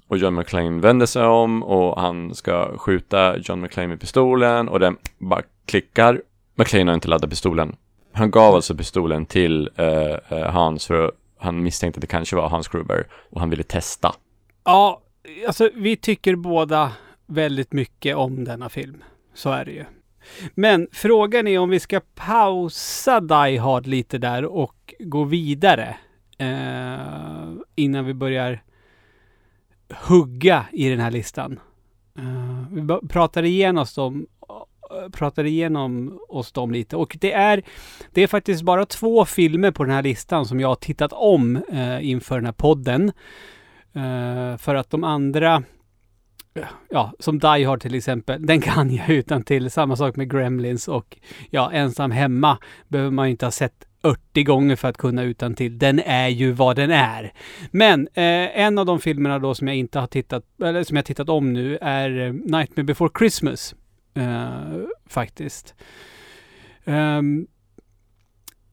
Och 0.08 0.18
John 0.18 0.36
McClane 0.36 0.82
vänder 0.82 1.06
sig 1.06 1.26
om 1.26 1.64
och 1.64 2.02
han 2.02 2.36
ska 2.36 2.78
skjuta 2.78 3.38
John 3.38 3.62
McClane 3.62 3.88
med 3.88 4.00
pistolen 4.00 4.70
och 4.70 4.80
den 4.80 4.98
bara 5.18 5.42
klickar. 5.66 6.22
McClane 6.56 6.92
har 6.92 6.96
inte 6.96 7.08
laddat 7.08 7.30
pistolen. 7.30 7.76
Han 8.14 8.32
gav 8.32 8.56
alltså 8.56 8.76
pistolen 8.76 9.26
till 9.26 9.70
eh, 9.76 9.88
eh 10.30 10.52
Hans 10.52 10.88
för 10.88 11.12
han 11.38 11.64
misstänkte 11.64 11.98
att 11.98 12.02
det 12.02 12.08
kanske 12.08 12.36
var 12.36 12.50
Hans 12.50 12.68
Gruber 12.68 13.08
och 13.30 13.40
han 13.40 13.50
ville 13.50 13.64
testa. 13.64 14.16
Ja, 14.64 15.02
alltså 15.48 15.70
vi 15.76 15.96
tycker 15.96 16.36
båda 16.36 16.92
väldigt 17.28 17.74
mycket 17.74 18.16
om 18.16 18.44
denna 18.44 18.70
film. 18.70 19.04
Så 19.34 19.50
är 19.50 19.66
det 19.66 19.72
ju. 19.72 19.86
Men 20.56 20.88
frågan 20.92 21.48
är 21.48 21.60
om 21.60 21.70
vi 21.70 21.80
ska 21.80 22.02
pausa 22.16 23.20
Die 23.20 23.58
Hard 23.58 23.88
lite 23.88 24.18
där 24.18 24.46
och 24.46 24.94
gå 25.00 25.24
vidare. 25.24 25.96
Eh, 26.38 27.54
innan 27.76 28.06
vi 28.06 28.14
börjar 28.14 28.64
hugga 30.08 30.66
i 30.72 30.90
den 30.90 31.00
här 31.00 31.12
listan. 31.12 31.60
Eh, 32.18 32.68
vi 32.72 33.08
pratar 33.08 33.44
igen 33.44 33.78
oss 33.78 33.98
om 33.98 34.28
pratade 35.12 35.50
igenom 35.50 36.20
oss 36.30 36.52
dem 36.52 36.72
lite. 36.72 36.96
Och 36.96 37.18
det 37.22 37.32
är, 37.32 37.64
det 38.12 38.24
är 38.24 38.28
faktiskt 38.28 38.64
bara 38.64 38.86
två 38.86 39.26
filmer 39.26 39.72
på 39.72 39.84
den 39.84 39.94
här 39.94 40.04
listan 40.04 40.46
som 40.46 40.60
jag 40.60 40.68
har 40.68 40.76
tittat 40.76 41.14
om 41.14 41.56
eh, 41.56 42.10
inför 42.10 42.36
den 42.36 42.46
här 42.46 42.54
podden. 42.54 43.12
Eh, 43.94 44.58
för 44.58 44.76
att 44.76 44.90
de 44.90 45.04
andra, 45.04 45.64
ja, 46.90 47.14
som 47.20 47.40
Die 47.40 47.64
Hard 47.66 47.82
till 47.82 47.96
exempel, 47.96 48.46
den 48.46 48.62
kan 48.62 48.94
jag 48.96 49.10
utan 49.10 49.44
till. 49.44 49.72
Samma 49.72 49.96
sak 49.96 50.16
med 50.16 50.32
Gremlins 50.32 50.88
och 50.88 51.18
ja, 51.50 51.72
Ensam 51.72 52.12
Hemma 52.12 52.58
behöver 52.88 53.12
man 53.12 53.28
inte 53.28 53.46
ha 53.46 53.52
sett 53.52 53.86
80 54.04 54.44
gånger 54.44 54.76
för 54.76 54.88
att 54.88 54.98
kunna 54.98 55.24
utan 55.24 55.54
till. 55.54 55.78
Den 55.78 56.00
är 56.00 56.28
ju 56.28 56.52
vad 56.52 56.76
den 56.76 56.92
är. 56.92 57.34
Men 57.72 58.08
eh, 58.14 58.60
en 58.60 58.78
av 58.78 58.86
de 58.86 59.00
filmerna 59.00 59.40
då 59.40 59.56
som 59.56 59.68
jag 59.68 59.78
inte 59.78 60.00
har 60.00 60.08
tittat, 60.08 60.44
eller 60.64 60.84
som 60.84 60.96
jag 60.96 61.06
tittat 61.06 61.30
om 61.30 61.54
nu 61.54 61.78
är 61.82 62.20
eh, 62.20 62.34
Nightmare 62.34 62.84
Before 62.84 63.12
Christmas. 63.20 63.76
Eh, 64.16 64.80
faktiskt. 65.10 65.76
Ehm, 66.86 67.48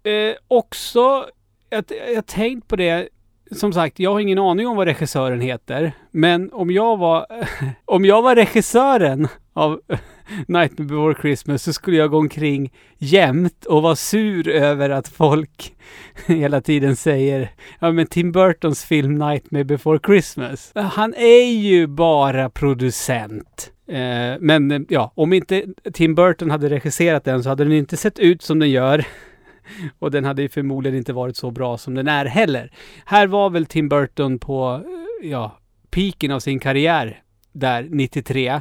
eh, 0.03 0.35
också, 0.49 1.27
jag 1.71 1.85
har 2.15 2.23
tänkt 2.23 2.69
på 2.69 2.77
det 2.77 3.09
som 3.53 3.73
sagt, 3.73 3.99
jag 3.99 4.13
har 4.13 4.21
ingen 4.21 4.39
aning 4.39 4.67
om 4.67 4.77
vad 4.77 4.87
regissören 4.87 5.41
heter. 5.41 5.93
Men 6.11 6.53
om 6.53 6.71
jag 6.71 6.97
var, 6.97 7.27
om 7.85 8.05
jag 8.05 8.23
var 8.23 8.35
regissören 8.35 9.29
av 9.53 9.81
Nightmare 10.47 10.89
Before 10.89 11.15
Christmas 11.21 11.63
så 11.63 11.73
skulle 11.73 11.97
jag 11.97 12.11
gå 12.11 12.19
omkring 12.19 12.73
jämt 12.99 13.65
och 13.65 13.83
vara 13.83 13.97
sur 13.97 14.49
över 14.49 14.91
att 14.91 15.09
folk 15.09 15.75
hela 16.27 16.61
tiden 16.61 16.97
säger 16.97 17.51
ja 17.81 17.93
men 17.93 18.07
Tim 18.07 18.33
Burtons 18.33 18.85
film 18.85 19.15
Nightmare 19.15 19.65
Before 19.65 19.99
Christmas. 20.07 20.73
Han 20.75 21.15
är 21.15 21.53
ju 21.53 21.87
bara 21.87 22.51
producent. 22.51 23.73
Eh, 23.89 24.37
men 24.41 24.87
ja, 24.89 25.13
om 25.15 25.33
inte 25.33 25.65
Tim 25.93 26.15
Burton 26.15 26.51
hade 26.51 26.69
regisserat 26.69 27.25
den 27.25 27.43
så 27.43 27.49
hade 27.49 27.65
den 27.65 27.73
inte 27.73 27.97
sett 27.97 28.19
ut 28.19 28.43
som 28.43 28.59
den 28.59 28.71
gör. 28.71 29.05
Och 29.99 30.11
den 30.11 30.25
hade 30.25 30.43
ju 30.43 30.49
förmodligen 30.49 30.99
inte 30.99 31.13
varit 31.13 31.37
så 31.37 31.51
bra 31.51 31.79
som 31.79 31.95
den 31.95 32.09
är 32.09 32.25
heller. 32.25 32.73
Här 33.05 33.27
var 33.27 33.51
väl 33.51 33.67
Tim 33.67 33.89
Burton 33.89 34.39
på, 34.39 34.85
eh, 35.23 35.31
ja, 35.31 35.59
piken 35.91 36.31
av 36.31 36.41
sin 36.41 36.59
karriär 36.59 37.23
där 37.53 37.87
93. 37.91 38.61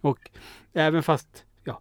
Och 0.00 0.30
även 0.72 1.02
fast, 1.02 1.28
ja, 1.64 1.80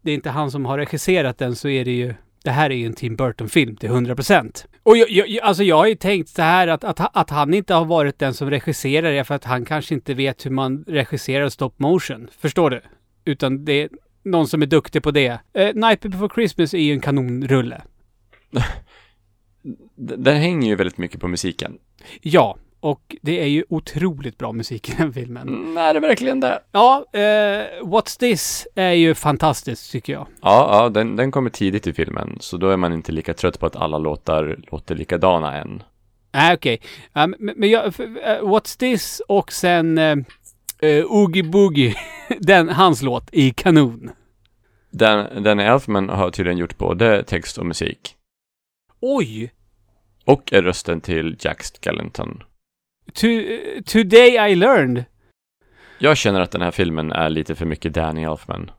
det 0.00 0.10
är 0.10 0.14
inte 0.14 0.30
han 0.30 0.50
som 0.50 0.66
har 0.66 0.78
regisserat 0.78 1.38
den 1.38 1.56
så 1.56 1.68
är 1.68 1.84
det 1.84 1.90
ju 1.90 2.14
det 2.44 2.50
här 2.50 2.70
är 2.70 2.74
ju 2.74 2.86
en 2.86 2.92
Tim 2.92 3.16
Burton-film 3.16 3.76
till 3.76 3.90
100%. 3.90 4.66
Och 4.82 4.96
jag, 4.96 5.10
jag, 5.10 5.44
alltså 5.44 5.62
jag 5.62 5.76
har 5.76 5.86
ju 5.86 5.94
tänkt 5.94 6.28
så 6.28 6.42
här 6.42 6.68
att, 6.68 6.84
att, 6.84 7.16
att 7.16 7.30
han 7.30 7.54
inte 7.54 7.74
har 7.74 7.84
varit 7.84 8.18
den 8.18 8.34
som 8.34 8.50
regisserar 8.50 9.12
det 9.12 9.24
för 9.24 9.34
att 9.34 9.44
han 9.44 9.64
kanske 9.64 9.94
inte 9.94 10.14
vet 10.14 10.46
hur 10.46 10.50
man 10.50 10.84
regisserar 10.86 11.48
stop 11.48 11.72
motion. 11.76 12.28
Förstår 12.38 12.70
du? 12.70 12.80
Utan 13.24 13.64
det 13.64 13.72
är 13.72 13.88
någon 14.22 14.48
som 14.48 14.62
är 14.62 14.66
duktig 14.66 15.02
på 15.02 15.10
det. 15.10 15.30
Uh, 15.30 15.74
Night 15.74 16.00
Before 16.00 16.28
Christmas 16.34 16.74
är 16.74 16.78
ju 16.78 16.92
en 16.92 17.00
kanonrulle. 17.00 17.82
Den 19.96 20.36
hänger 20.36 20.68
ju 20.68 20.76
väldigt 20.76 20.98
mycket 20.98 21.20
på 21.20 21.28
musiken. 21.28 21.78
Ja, 22.20 22.56
och 22.80 23.16
det 23.22 23.42
är 23.42 23.46
ju 23.46 23.64
otroligt 23.68 24.38
bra 24.38 24.52
musik 24.52 24.90
i 24.90 24.92
den 24.98 25.12
filmen. 25.12 25.48
Mm, 25.48 25.76
är 25.76 25.94
det 25.94 26.00
verkligen 26.00 26.40
det? 26.40 26.60
Ja, 26.72 27.04
uh, 27.14 27.20
What's 27.88 28.18
This 28.18 28.66
är 28.74 28.92
ju 28.92 29.14
fantastiskt 29.14 29.92
tycker 29.92 30.12
jag. 30.12 30.26
Ja, 30.42 30.82
ja 30.82 30.88
den, 30.88 31.16
den 31.16 31.30
kommer 31.30 31.50
tidigt 31.50 31.86
i 31.86 31.92
filmen, 31.92 32.36
så 32.40 32.56
då 32.56 32.70
är 32.70 32.76
man 32.76 32.92
inte 32.92 33.12
lika 33.12 33.34
trött 33.34 33.60
på 33.60 33.66
att 33.66 33.76
alla 33.76 33.98
låtar 33.98 34.60
låter 34.72 34.94
likadana 34.94 35.56
än. 35.56 35.82
Nej, 36.32 36.54
okej. 36.54 36.80
Okay. 37.12 37.24
Um, 37.24 37.34
men 37.38 37.70
jag, 37.70 37.84
uh, 37.86 37.92
What's 38.42 38.78
This 38.78 39.22
och 39.28 39.52
sen 39.52 39.98
uh, 39.98 40.16
Oogie 41.06 41.42
Boogie, 41.42 41.94
den, 42.38 42.68
hans 42.68 43.02
låt 43.02 43.28
i 43.32 43.50
kanon. 43.50 44.10
Den, 44.90 45.42
den 45.42 45.60
Elfman 45.60 46.08
har 46.08 46.30
tydligen 46.30 46.58
gjort 46.58 46.78
både 46.78 47.22
text 47.22 47.58
och 47.58 47.66
musik. 47.66 48.14
Oj! 49.00 49.52
Och 50.24 50.52
är 50.52 50.62
rösten 50.62 51.00
till 51.00 51.36
Jack 51.40 51.62
Skellington. 51.84 52.42
To, 53.12 53.26
today 53.84 54.50
I 54.52 54.56
learned. 54.56 55.04
Jag 55.98 56.16
känner 56.16 56.40
att 56.40 56.50
den 56.50 56.62
här 56.62 56.70
filmen 56.70 57.12
är 57.12 57.30
lite 57.30 57.54
för 57.54 57.66
mycket 57.66 57.94
Danny 57.94 58.22
Elfman. 58.22 58.70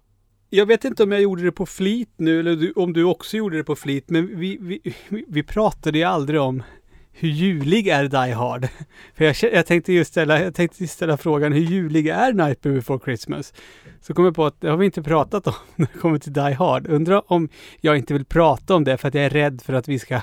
Jag 0.50 0.66
vet 0.66 0.86
inte 0.86 1.04
om 1.04 1.12
jag 1.12 1.22
gjorde 1.22 1.44
det 1.44 1.52
på 1.52 1.66
flit 1.66 2.14
nu 2.18 2.40
eller 2.40 2.56
du, 2.56 2.72
om 2.72 2.94
du 2.94 3.04
också 3.04 3.38
gjorde 3.38 3.58
det 3.58 3.64
på 3.64 3.76
flit, 3.76 4.10
men 4.10 4.40
vi, 4.40 4.58
vi, 4.62 4.94
vi 5.28 5.44
pratade 5.44 5.98
ju 5.98 6.04
aldrig 6.04 6.42
om 6.42 6.64
hur 7.12 7.30
julig 7.30 7.88
är 7.88 8.08
Die 8.08 8.34
Hard? 8.34 8.68
För 9.16 9.26
jag, 9.26 9.36
jag, 9.54 9.66
tänkte 9.66 9.94
just 9.94 10.12
ställa, 10.12 10.44
jag 10.44 10.56
tänkte 10.56 10.88
ställa 10.88 11.18
frågan, 11.18 11.54
hur 11.54 11.62
julig 11.62 12.08
är 12.08 12.34
Nightmare 12.34 12.76
Before 12.76 13.00
Christmas? 13.00 13.54
Så 14.02 14.14
kom 14.14 14.26
jag 14.26 14.36
på 14.36 14.46
att 14.46 14.62
det 14.62 14.70
har 14.70 14.78
vi 14.78 14.86
inte 14.86 15.04
pratat 15.04 15.48
om 15.48 15.54
när 15.76 15.88
det 15.94 16.00
kommer 16.00 16.20
till 16.20 16.34
Die 16.34 16.54
Hard. 16.54 16.88
Undrar 16.88 17.32
om 17.32 17.50
jag 17.82 17.98
inte 17.98 18.14
vill 18.14 18.26
prata 18.26 18.76
om 18.76 18.84
det 18.84 18.98
för 18.98 19.08
att 19.08 19.14
jag 19.14 19.26
är 19.26 19.30
rädd 19.30 19.62
för 19.62 19.74
att 19.74 19.88
vi 19.88 20.00
ska... 20.00 20.22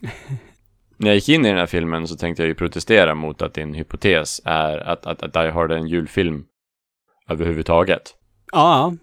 när 0.98 1.08
jag 1.08 1.14
gick 1.14 1.28
in 1.28 1.46
i 1.46 1.48
den 1.48 1.58
här 1.58 1.66
filmen 1.66 2.08
så 2.08 2.16
tänkte 2.16 2.42
jag 2.42 2.48
ju 2.48 2.54
protestera 2.54 3.14
mot 3.14 3.42
att 3.42 3.54
din 3.54 3.74
hypotes 3.74 4.40
är 4.44 4.78
att, 4.78 5.06
att, 5.06 5.22
att 5.22 5.32
Die 5.32 5.50
Hard 5.50 5.72
är 5.72 5.76
en 5.76 5.88
julfilm 5.88 6.44
överhuvudtaget. 7.28 8.14
Ja. 8.52 8.94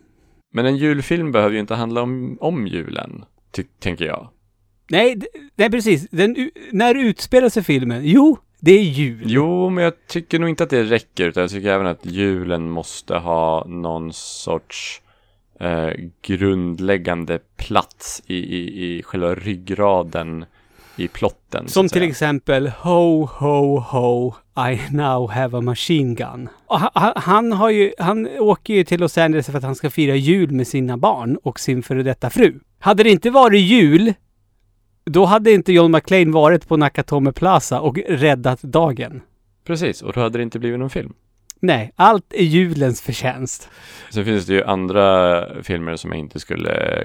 Men 0.54 0.66
en 0.66 0.78
julfilm 0.78 1.32
behöver 1.32 1.54
ju 1.54 1.60
inte 1.60 1.76
handla 1.76 2.02
om, 2.02 2.38
om 2.42 2.68
julen, 2.68 3.26
tänker 3.80 4.06
jag. 4.06 4.30
Nej, 4.90 5.22
nej 5.56 5.72
precis. 5.72 6.10
Den, 6.10 6.52
när 6.72 6.96
utspelar 6.96 7.50
sig 7.50 7.64
filmen? 7.64 8.02
Jo, 8.04 8.38
det 8.60 8.72
är 8.72 8.84
jul. 8.84 9.24
Jo, 9.26 9.70
men 9.70 9.84
jag 9.84 10.08
tycker 10.08 10.40
nog 10.40 10.50
inte 10.50 10.64
att 10.64 10.70
det 10.70 10.84
räcker, 10.84 11.28
utan 11.28 11.42
jag 11.42 11.50
tycker 11.50 11.70
även 11.70 11.88
att 11.88 12.06
julen 12.06 12.70
måste 12.70 13.16
ha 13.16 13.66
någon 13.68 14.14
sorts 14.14 15.02
eh, 15.60 15.90
grundläggande 16.22 17.40
plats 17.58 18.24
i, 18.26 18.36
i, 18.36 18.98
i 18.98 19.04
själva 19.04 19.36
ryggraden 19.36 20.46
i 20.96 21.08
plotten. 21.08 21.68
Som 21.68 21.88
till 21.88 22.04
exempel 22.04 22.68
Ho, 22.68 23.26
ho, 23.26 23.80
ho, 23.80 24.34
I 24.72 24.80
now 24.92 25.32
have 25.32 25.58
a 25.58 25.62
machine 25.62 26.16
gun. 26.16 26.50
Han, 26.68 27.14
han, 27.16 27.52
har 27.52 27.70
ju, 27.70 27.92
han 28.00 28.28
åker 28.28 28.74
ju 28.74 28.84
till 28.84 29.00
Los 29.00 29.18
Angeles 29.18 29.46
för 29.46 29.58
att 29.58 29.64
han 29.64 29.76
ska 29.76 29.90
fira 29.90 30.16
jul 30.16 30.52
med 30.52 30.68
sina 30.68 30.98
barn 30.98 31.38
och 31.44 31.60
sin 31.60 31.84
före 31.84 32.04
detta 32.04 32.30
fru. 32.30 32.60
Hade 32.80 33.04
det 33.04 33.10
inte 33.10 33.30
varit 33.30 33.62
jul 33.62 34.14
då 35.06 35.26
hade 35.26 35.52
inte 35.52 35.74
John 35.74 35.92
McClane 35.92 36.32
varit 36.32 36.68
på 36.68 36.78
Nakatomi 36.78 37.32
Plaza 37.32 37.80
och 37.80 37.98
räddat 38.08 38.62
dagen. 38.62 39.22
Precis, 39.68 40.02
och 40.02 40.14
då 40.14 40.22
hade 40.22 40.38
det 40.38 40.44
inte 40.44 40.60
blivit 40.60 40.80
någon 40.80 40.90
film. 40.90 41.14
Nej, 41.60 41.92
allt 41.96 42.34
är 42.34 42.44
julens 42.44 43.02
förtjänst. 43.02 43.70
Sen 44.12 44.26
finns 44.26 44.46
det 44.46 44.54
ju 44.54 44.64
andra 44.64 45.64
filmer 45.64 45.96
som 45.96 46.12
jag 46.12 46.20
inte 46.20 46.40
skulle 46.40 47.02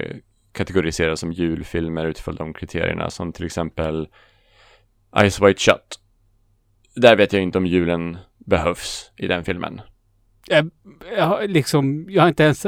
kategorisera 0.51 1.15
som 1.15 1.31
julfilmer 1.31 2.05
utifrån 2.05 2.35
de 2.35 2.53
kriterierna, 2.53 3.09
som 3.09 3.33
till 3.33 3.45
exempel 3.45 4.07
Ice 5.29 5.41
White 5.41 5.59
Shut. 5.59 5.99
Där 6.95 7.15
vet 7.15 7.33
jag 7.33 7.41
inte 7.41 7.57
om 7.57 7.65
julen 7.65 8.17
behövs 8.37 9.11
i 9.17 9.27
den 9.27 9.43
filmen. 9.43 9.81
Jag, 10.47 10.69
jag, 11.17 11.25
har 11.25 11.47
liksom, 11.47 12.05
jag 12.09 12.21
har 12.21 12.29
inte 12.29 12.43
ens 12.43 12.65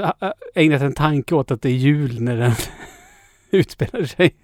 ägnat 0.56 0.82
en 0.82 0.94
tanke 0.94 1.36
åt 1.36 1.52
att 1.52 1.62
det 1.62 1.70
är 1.70 1.74
jul 1.74 2.22
när 2.22 2.38
den 2.38 2.54
utspelar 3.52 4.04
sig. 4.04 4.36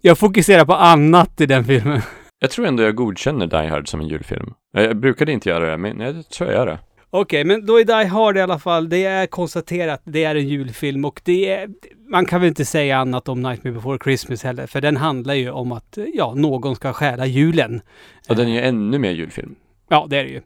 Jag 0.00 0.18
fokuserar 0.18 0.64
på 0.64 0.74
annat 0.74 1.40
i 1.40 1.46
den 1.46 1.64
filmen. 1.64 2.02
Jag 2.38 2.50
tror 2.50 2.66
ändå 2.66 2.82
jag 2.82 2.94
godkänner 2.94 3.46
Die 3.46 3.68
Hard 3.68 3.88
som 3.88 4.00
en 4.00 4.08
julfilm. 4.08 4.54
Jag 4.72 4.96
brukade 4.96 5.32
inte 5.32 5.48
göra 5.48 5.70
det, 5.70 5.76
men 5.76 6.00
jag 6.00 6.28
tror 6.28 6.50
jag 6.50 6.58
gör 6.58 6.66
det. 6.66 6.78
Okej, 7.12 7.44
men 7.44 7.66
då 7.66 7.80
är 7.80 7.84
Die 7.84 8.08
Hard 8.08 8.36
i 8.36 8.40
alla 8.40 8.58
fall, 8.58 8.88
det 8.88 9.04
är 9.04 9.26
konstaterat, 9.26 10.02
det 10.04 10.24
är 10.24 10.34
en 10.34 10.48
julfilm 10.48 11.04
och 11.04 11.20
det 11.24 11.50
är, 11.50 11.68
man 12.08 12.26
kan 12.26 12.40
väl 12.40 12.48
inte 12.48 12.64
säga 12.64 12.98
annat 12.98 13.28
om 13.28 13.42
Nightmare 13.42 13.74
Before 13.74 13.98
Christmas 14.04 14.44
heller, 14.44 14.66
för 14.66 14.80
den 14.80 14.96
handlar 14.96 15.34
ju 15.34 15.50
om 15.50 15.72
att, 15.72 15.98
ja, 16.14 16.34
någon 16.34 16.76
ska 16.76 16.92
stjäla 16.92 17.26
julen. 17.26 17.82
Och 18.28 18.36
den 18.36 18.48
är 18.48 18.52
ju 18.52 18.60
ännu 18.60 18.98
mer 18.98 19.10
julfilm. 19.10 19.54
Ja, 19.88 20.06
det 20.10 20.16
är 20.16 20.24
det 20.24 20.30
ju. 20.30 20.42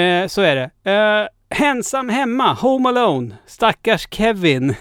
Eh, 0.00 0.26
så 0.26 0.42
är 0.42 0.56
det. 0.56 0.90
Eh, 0.90 1.28
Ensam 1.68 2.08
hemma, 2.08 2.52
Home 2.52 2.88
Alone, 2.88 3.34
stackars 3.46 4.08
Kevin. 4.10 4.74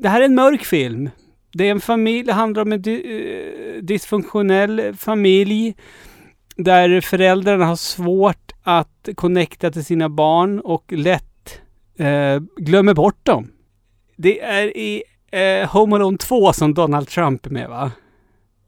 Det 0.00 0.08
här 0.08 0.20
är 0.20 0.24
en 0.24 0.34
mörk 0.34 0.64
film. 0.64 1.10
Det 1.52 1.64
är 1.64 1.70
en 1.70 1.80
familj, 1.80 2.22
det 2.22 2.32
handlar 2.32 2.62
om 2.62 2.72
en 2.72 2.82
eh, 2.86 3.82
dysfunktionell 3.82 4.94
familj 4.98 5.74
där 6.56 7.00
föräldrarna 7.00 7.64
har 7.64 7.76
svårt 7.76 8.47
att 8.68 9.08
connecta 9.14 9.70
till 9.70 9.84
sina 9.84 10.08
barn 10.08 10.60
och 10.60 10.92
lätt 10.92 11.60
eh, 11.98 12.40
glömmer 12.56 12.94
bort 12.94 13.26
dem. 13.26 13.50
Det 14.16 14.40
är 14.40 14.76
i 14.76 15.02
eh, 15.30 15.70
Home 15.70 15.96
Alone 15.96 16.18
2 16.18 16.52
som 16.52 16.74
Donald 16.74 17.08
Trump 17.08 17.46
är 17.46 17.50
med 17.50 17.68
va? 17.68 17.92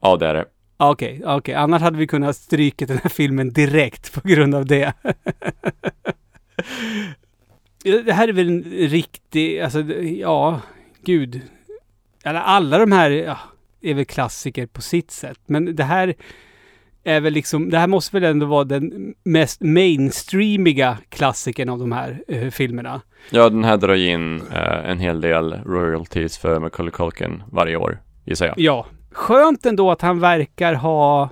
Ja, 0.01 0.17
det 0.17 0.27
är 0.27 0.33
det. 0.33 0.45
Okej, 0.77 1.11
okay, 1.11 1.23
okej. 1.23 1.37
Okay. 1.37 1.53
Annars 1.55 1.81
hade 1.81 1.97
vi 1.97 2.07
kunnat 2.07 2.35
stryka 2.35 2.85
den 2.85 2.97
här 2.97 3.09
filmen 3.09 3.53
direkt 3.53 4.13
på 4.13 4.27
grund 4.27 4.55
av 4.55 4.65
det. 4.65 4.93
det 7.83 8.13
här 8.13 8.27
är 8.27 8.33
väl 8.33 8.49
en 8.49 8.63
riktig, 8.63 9.59
alltså 9.59 9.81
ja, 10.01 10.61
gud 11.03 11.41
eller 12.23 12.39
alla 12.39 12.77
de 12.77 12.91
här 12.91 13.09
ja, 13.09 13.39
är 13.81 13.93
väl 13.93 14.05
klassiker 14.05 14.65
på 14.65 14.81
sitt 14.81 15.11
sätt. 15.11 15.39
Men 15.45 15.75
det 15.75 15.83
här, 15.83 16.13
är 17.03 17.21
väl 17.21 17.33
liksom, 17.33 17.69
det 17.69 17.77
här 17.77 17.87
måste 17.87 18.15
väl 18.15 18.31
ändå 18.31 18.45
vara 18.45 18.63
den 18.63 19.13
mest 19.23 19.61
mainstreamiga 19.61 20.97
klassikern 21.09 21.69
av 21.69 21.79
de 21.79 21.91
här 21.91 22.23
eh, 22.27 22.49
filmerna. 22.49 23.01
Ja, 23.29 23.49
den 23.49 23.63
här 23.63 23.77
drar 23.77 23.93
in 23.93 24.41
eh, 24.41 24.89
en 24.89 24.99
hel 24.99 25.21
del 25.21 25.53
royalties 25.53 26.37
för 26.37 26.59
Macaulay 26.59 26.91
Culkin 26.91 27.43
varje 27.51 27.75
år, 27.75 28.01
gissar 28.25 28.45
jag. 28.45 28.59
Ja. 28.59 28.85
Skönt 29.11 29.65
ändå 29.65 29.91
att 29.91 30.01
han 30.01 30.19
verkar 30.19 30.73
ha 30.73 31.29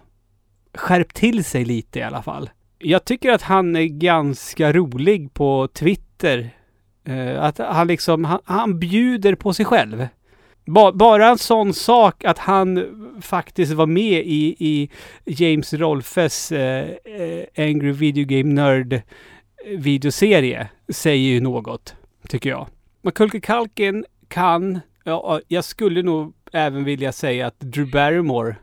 skärpt 0.74 1.16
till 1.16 1.44
sig 1.44 1.66
lite 1.66 2.00
i 2.00 2.04
alla 2.04 2.22
fall. 2.22 2.50
Jag 2.80 3.06
tycker 3.06 3.32
att 3.32 3.42
han 3.42 3.76
är 3.76 3.86
ganska 3.86 4.74
rolig 4.74 5.34
på 5.34 5.68
Twitter. 5.74 6.50
Eh, 7.06 7.44
att 7.44 7.58
han 7.58 7.88
liksom, 7.88 8.24
han, 8.24 8.40
han 8.44 8.80
bjuder 8.80 9.36
på 9.36 9.54
sig 9.54 9.66
själv. 9.66 10.08
Ba, 10.70 10.92
bara 10.92 11.30
en 11.30 11.38
sån 11.38 11.74
sak 11.74 12.24
att 12.24 12.38
han 12.38 12.86
faktiskt 13.22 13.72
var 13.72 13.86
med 13.86 14.24
i, 14.26 14.56
i 14.60 14.90
James 15.26 15.74
Rolfes 15.74 16.52
eh, 16.52 16.90
eh 16.90 17.46
Angry 17.58 17.92
Video 17.92 18.26
Game 18.26 18.54
Nerd 18.54 18.94
eh, 18.94 19.02
videoserie 19.78 20.70
säger 20.90 21.30
ju 21.30 21.42
något, 21.42 21.96
tycker 22.28 22.50
jag. 22.50 22.68
Makulke 23.02 23.40
Kalkin 23.40 24.06
kan, 24.28 24.80
ja, 25.04 25.42
jag 25.48 25.64
skulle 25.64 26.04
nog 26.04 26.34
även 26.54 26.84
vilja 26.84 27.12
säga 27.12 27.48
att 27.48 27.60
Drew 27.60 27.92
Barrymore, 27.92 28.56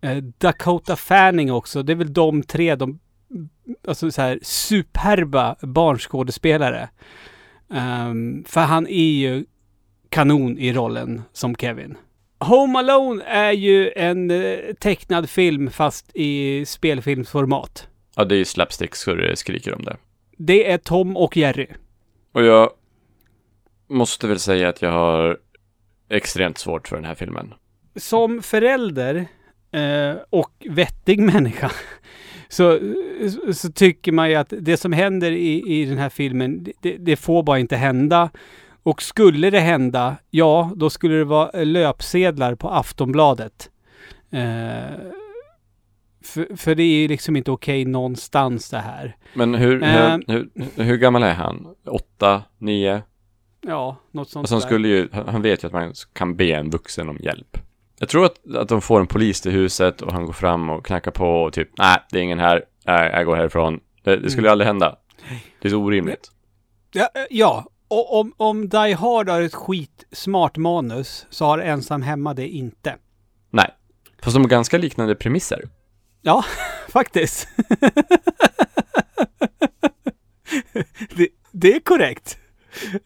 eh, 0.00 0.16
Dakota 0.16 0.96
Fanning 0.96 1.52
också, 1.52 1.82
det 1.82 1.92
är 1.92 1.96
väl 1.96 2.12
de 2.12 2.42
tre, 2.42 2.74
de, 2.74 2.98
alltså 3.88 4.10
så 4.10 4.22
här 4.22 4.38
superba 4.42 5.56
barnskådespelare. 5.60 6.88
Um, 7.68 8.44
för 8.48 8.60
han 8.60 8.86
är 8.86 9.12
ju 9.12 9.44
kanon 10.16 10.58
i 10.58 10.72
rollen 10.72 11.22
som 11.32 11.54
Kevin. 11.54 11.96
Home 12.40 12.78
Alone 12.78 13.24
är 13.24 13.52
ju 13.52 13.92
en 13.96 14.30
eh, 14.30 14.58
tecknad 14.80 15.30
film 15.30 15.70
fast 15.70 16.10
i 16.14 16.64
spelfilmsformat. 16.66 17.88
Ja, 18.16 18.24
det 18.24 18.34
är 18.34 18.38
ju 18.38 18.44
slapstick 18.44 18.94
så 18.94 19.14
det 19.14 19.36
skriker 19.36 19.74
om 19.74 19.82
det. 19.84 19.96
Det 20.36 20.70
är 20.70 20.78
Tom 20.78 21.16
och 21.16 21.36
Jerry. 21.36 21.66
Och 22.32 22.44
jag 22.44 22.70
måste 23.88 24.26
väl 24.26 24.38
säga 24.38 24.68
att 24.68 24.82
jag 24.82 24.92
har 24.92 25.38
extremt 26.08 26.58
svårt 26.58 26.88
för 26.88 26.96
den 26.96 27.04
här 27.04 27.14
filmen. 27.14 27.54
Som 27.96 28.42
förälder 28.42 29.26
eh, 29.72 30.16
och 30.30 30.52
vettig 30.70 31.20
människa 31.32 31.70
så, 32.48 32.78
så 33.52 33.72
tycker 33.72 34.12
man 34.12 34.30
ju 34.30 34.34
att 34.34 34.52
det 34.60 34.76
som 34.76 34.92
händer 34.92 35.30
i, 35.30 35.80
i 35.80 35.84
den 35.84 35.98
här 35.98 36.08
filmen, 36.08 36.66
det, 36.80 36.96
det 36.96 37.16
får 37.16 37.42
bara 37.42 37.58
inte 37.58 37.76
hända. 37.76 38.30
Och 38.86 39.02
skulle 39.02 39.50
det 39.50 39.60
hända, 39.60 40.16
ja, 40.30 40.72
då 40.76 40.90
skulle 40.90 41.14
det 41.14 41.24
vara 41.24 41.64
löpsedlar 41.64 42.54
på 42.54 42.68
Aftonbladet. 42.70 43.70
Eh, 44.30 44.96
för, 46.24 46.56
för 46.56 46.74
det 46.74 46.82
är 46.82 47.00
ju 47.00 47.08
liksom 47.08 47.36
inte 47.36 47.50
okej 47.50 47.84
någonstans 47.84 48.70
det 48.70 48.78
här. 48.78 49.16
Men 49.34 49.54
hur, 49.54 49.82
Eh. 49.82 50.10
hur, 50.26 50.48
hur, 50.76 50.84
hur 50.84 50.96
gammal 50.96 51.22
är 51.22 51.34
han? 51.34 51.66
Åtta, 51.86 52.42
nio? 52.58 53.02
Ja, 53.60 53.96
något 54.10 54.30
sånt 54.30 54.42
Alltså 54.42 54.54
han 54.54 54.62
skulle 54.62 54.88
ju, 54.88 55.08
han 55.26 55.42
vet 55.42 55.64
ju 55.64 55.66
att 55.66 55.72
man 55.72 55.94
kan 56.12 56.36
be 56.36 56.44
en 56.52 56.70
vuxen 56.70 57.08
om 57.08 57.16
hjälp. 57.20 57.58
Jag 57.98 58.08
tror 58.08 58.24
att, 58.24 58.54
att 58.56 58.68
de 58.68 58.80
får 58.80 59.00
en 59.00 59.06
polis 59.06 59.40
till 59.40 59.52
huset 59.52 60.02
och 60.02 60.12
han 60.12 60.26
går 60.26 60.32
fram 60.32 60.70
och 60.70 60.86
knackar 60.86 61.10
på 61.10 61.26
och 61.42 61.52
typ, 61.52 61.68
nej, 61.78 61.98
det 62.10 62.18
är 62.18 62.22
ingen 62.22 62.38
här, 62.38 62.64
nej, 62.86 63.10
jag 63.14 63.26
går 63.26 63.36
härifrån. 63.36 63.80
Det, 64.02 64.16
det 64.16 64.30
skulle 64.30 64.46
Mm. 64.48 64.52
aldrig 64.52 64.66
hända. 64.66 64.96
Det 65.62 65.68
är 65.68 65.70
så 65.70 65.78
orimligt. 65.78 66.30
Ja, 66.92 67.08
eh, 67.14 67.22
ja. 67.30 67.64
Och 67.88 68.20
om, 68.20 68.32
om 68.36 68.68
Die 68.68 68.92
Hard 68.92 69.28
har 69.28 69.40
ett 69.40 69.54
skitsmart 69.54 70.56
manus 70.56 71.26
så 71.30 71.44
har 71.44 71.58
Ensam 71.58 72.02
Hemma 72.02 72.34
det 72.34 72.48
inte. 72.48 72.96
Nej. 73.50 73.70
Fast 74.22 74.34
de 74.34 74.42
har 74.42 74.48
ganska 74.48 74.78
liknande 74.78 75.14
premisser. 75.14 75.68
Ja, 76.22 76.44
faktiskt. 76.88 77.48
det, 81.16 81.28
det 81.52 81.74
är 81.74 81.80
korrekt. 81.80 82.38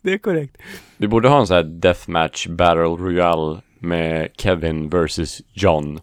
Det 0.02 0.12
är 0.12 0.18
korrekt. 0.18 0.56
Vi 0.96 1.08
borde 1.08 1.28
ha 1.28 1.40
en 1.40 1.46
sån 1.46 1.56
här 1.56 1.62
deathmatch 1.62 2.46
battle 2.46 2.82
royale 2.82 3.60
med 3.78 4.28
Kevin 4.36 4.88
versus 4.88 5.42
John. 5.52 6.00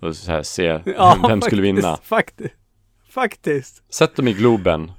Och 0.00 0.16
så 0.16 0.32
här 0.32 0.42
se 0.42 0.80
vem 1.28 1.42
skulle 1.42 1.62
vinna. 1.62 1.96
Faktiskt. 2.02 2.54
Faktiskt. 3.08 3.94
Sätt 3.94 4.16
dem 4.16 4.28
i 4.28 4.32
Globen. 4.32 4.92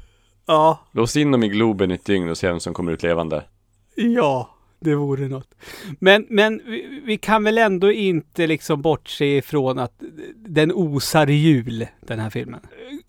Ja, 0.45 0.79
Lås 0.91 1.17
in 1.17 1.31
dem 1.31 1.43
i 1.43 1.47
Globen 1.49 1.91
i 1.91 1.93
ett 1.93 2.05
dygn 2.05 2.29
och 2.29 2.37
se 2.37 2.47
vem 2.47 2.59
som 2.59 2.73
kommer 2.73 2.91
ut 2.91 3.03
levande. 3.03 3.43
ja, 3.95 4.49
det 4.79 4.95
vore 4.95 5.27
något. 5.27 5.55
Men, 5.99 6.25
men 6.29 6.61
vi, 6.65 7.01
vi 7.05 7.17
kan 7.17 7.43
väl 7.43 7.57
ändå 7.57 7.91
inte 7.91 8.47
liksom 8.47 8.81
bortse 8.81 9.25
ifrån 9.25 9.79
att 9.79 9.93
den 10.35 10.71
osar 10.71 11.27
jul, 11.27 11.87
den 12.01 12.19
här 12.19 12.29
filmen. 12.29 12.59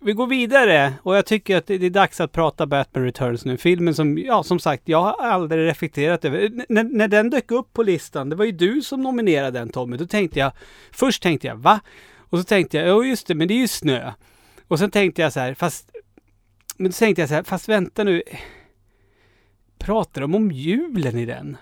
Vi 0.00 0.12
går 0.12 0.26
vidare 0.26 0.92
och 1.02 1.16
jag 1.16 1.26
tycker 1.26 1.56
att 1.56 1.66
det 1.66 1.78
det 1.78 1.86
är 1.86 1.90
dags 1.90 2.20
att 2.20 2.32
prata 2.32 2.66
Batman 2.66 3.04
Returns 3.04 3.44
nu. 3.44 3.56
Filmen 3.56 3.94
som, 3.94 4.18
ja 4.18 4.42
som 4.42 4.58
sagt, 4.58 4.82
jag 4.88 5.02
har 5.02 5.12
aldrig 5.26 5.66
reflekterat 5.66 6.24
över. 6.24 6.38
N- 6.44 6.64
när, 6.68 6.84
när 6.84 7.08
den 7.08 7.30
dök 7.30 7.50
upp 7.50 7.72
på 7.72 7.82
listan, 7.82 8.28
det 8.28 8.36
var 8.36 8.44
ju 8.44 8.52
du 8.52 8.82
som 8.82 9.02
nominerade 9.02 9.58
den 9.58 9.68
Tommy. 9.68 9.96
Då 9.96 10.06
tänkte 10.06 10.38
jag, 10.38 10.52
först 10.92 11.22
tänkte 11.22 11.46
jag, 11.46 11.56
va? 11.56 11.80
Och 12.18 12.38
så 12.38 12.44
tänkte 12.44 12.76
jag, 12.76 12.88
ja 12.88 13.04
just 13.04 13.26
det, 13.26 13.34
men 13.34 13.48
det 13.48 13.54
är 13.54 13.58
ju 13.58 13.68
snö. 13.68 14.12
Och 14.68 14.78
sen 14.78 14.90
tänkte 14.90 15.22
jag 15.22 15.32
så 15.32 15.40
här, 15.40 15.54
fast... 15.54 15.90
Men 16.76 16.90
då 16.90 16.94
tänkte 16.94 17.22
jag 17.22 17.28
så 17.28 17.34
här, 17.34 17.42
fast 17.42 17.68
vänta 17.68 18.04
nu. 18.04 18.22
Pratar 19.78 20.20
de 20.20 20.34
om 20.34 20.50
julen 20.50 21.18
i 21.18 21.26
den? 21.26 21.56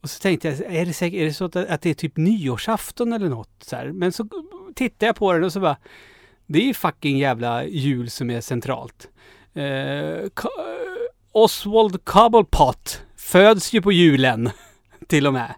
Och 0.00 0.10
så 0.10 0.20
tänkte 0.20 0.48
jag, 0.48 0.74
är 0.74 0.86
det, 0.86 0.92
säkert, 0.92 1.20
är 1.20 1.24
det 1.24 1.34
så 1.34 1.44
att, 1.44 1.56
att 1.56 1.82
det 1.82 1.90
är 1.90 1.94
typ 1.94 2.16
nyårsafton 2.16 3.12
eller 3.12 3.28
något? 3.28 3.50
Så 3.60 3.76
här. 3.76 3.92
Men 3.92 4.12
så 4.12 4.28
tittade 4.74 5.06
jag 5.06 5.16
på 5.16 5.32
den 5.32 5.44
och 5.44 5.52
så 5.52 5.60
bara, 5.60 5.76
det 6.46 6.58
är 6.58 6.66
ju 6.66 6.74
fucking 6.74 7.18
jävla 7.18 7.64
jul 7.64 8.10
som 8.10 8.30
är 8.30 8.40
centralt. 8.40 9.08
Eh, 9.54 10.28
Oswald 11.32 12.04
Cobblepot 12.04 13.02
föds 13.16 13.72
ju 13.72 13.82
på 13.82 13.92
julen, 13.92 14.50
till 15.06 15.26
och 15.26 15.32
med. 15.32 15.54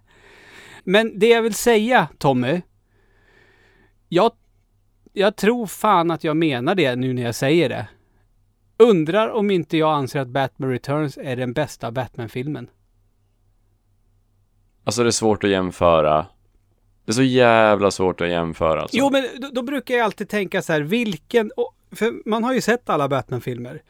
Men 0.84 1.18
det 1.18 1.28
jag 1.28 1.42
vill 1.42 1.54
säga, 1.54 2.08
Tommy, 2.18 2.62
jag, 4.08 4.32
jag 5.12 5.36
tror 5.36 5.66
fan 5.66 6.10
att 6.10 6.24
jag 6.24 6.36
menar 6.36 6.74
det 6.74 6.96
nu 6.96 7.12
när 7.12 7.22
jag 7.22 7.34
säger 7.34 7.68
det. 7.68 7.86
Undrar 8.82 9.28
om 9.28 9.50
inte 9.50 9.76
jag 9.76 9.92
anser 9.92 10.20
att 10.20 10.28
Batman 10.28 10.70
Returns 10.70 11.18
är 11.22 11.36
den 11.36 11.52
bästa 11.52 11.90
Batman-filmen. 11.90 12.70
Alltså 14.84 15.02
det 15.02 15.08
är 15.08 15.10
svårt 15.10 15.44
att 15.44 15.50
jämföra. 15.50 16.26
Det 17.04 17.12
är 17.12 17.14
så 17.14 17.22
jävla 17.22 17.90
svårt 17.90 18.20
att 18.20 18.28
jämföra 18.28 18.80
alltså. 18.80 18.96
Jo, 18.96 19.10
men 19.10 19.24
då, 19.40 19.48
då 19.52 19.62
brukar 19.62 19.94
jag 19.94 20.04
alltid 20.04 20.28
tänka 20.28 20.62
så 20.62 20.72
här, 20.72 20.80
vilken... 20.80 21.52
För 21.92 22.28
man 22.28 22.44
har 22.44 22.52
ju 22.54 22.60
sett 22.60 22.90
alla 22.90 23.08
Batman-filmer. 23.08 23.82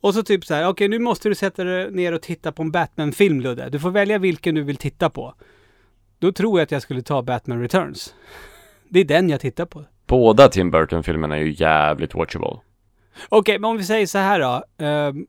Och 0.00 0.14
så 0.14 0.22
typ 0.22 0.44
så 0.44 0.54
här, 0.54 0.68
okej 0.68 0.88
nu 0.88 0.98
måste 0.98 1.28
du 1.28 1.34
sätta 1.34 1.64
dig 1.64 1.90
ner 1.90 2.12
och 2.12 2.22
titta 2.22 2.52
på 2.52 2.62
en 2.62 2.70
Batman-film, 2.70 3.40
Ludde. 3.40 3.68
Du 3.70 3.80
får 3.80 3.90
välja 3.90 4.18
vilken 4.18 4.54
du 4.54 4.62
vill 4.62 4.76
titta 4.76 5.10
på. 5.10 5.34
Då 6.18 6.32
tror 6.32 6.58
jag 6.58 6.64
att 6.64 6.70
jag 6.70 6.82
skulle 6.82 7.02
ta 7.02 7.22
Batman 7.22 7.60
Returns. 7.60 8.14
Det 8.88 9.00
är 9.00 9.04
den 9.04 9.30
jag 9.30 9.40
tittar 9.40 9.66
på. 9.66 9.84
Båda 10.06 10.48
Tim 10.48 10.70
Burton-filmerna 10.70 11.36
är 11.36 11.40
ju 11.40 11.54
jävligt 11.58 12.14
watchable. 12.14 12.60
Okej, 13.28 13.58
men 13.58 13.70
om 13.70 13.76
vi 13.76 13.84
säger 13.84 14.06
så 14.06 14.18
här 14.18 14.40
då. 14.40 14.64
ehm, 14.84 15.26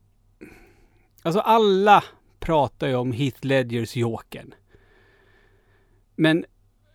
alltså 1.22 1.40
alla 1.40 2.04
pratar 2.40 2.86
ju 2.86 2.94
om 2.94 3.12
Heath 3.12 3.46
Ledgers 3.46 3.96
Jokern. 3.96 4.54
Men 6.16 6.44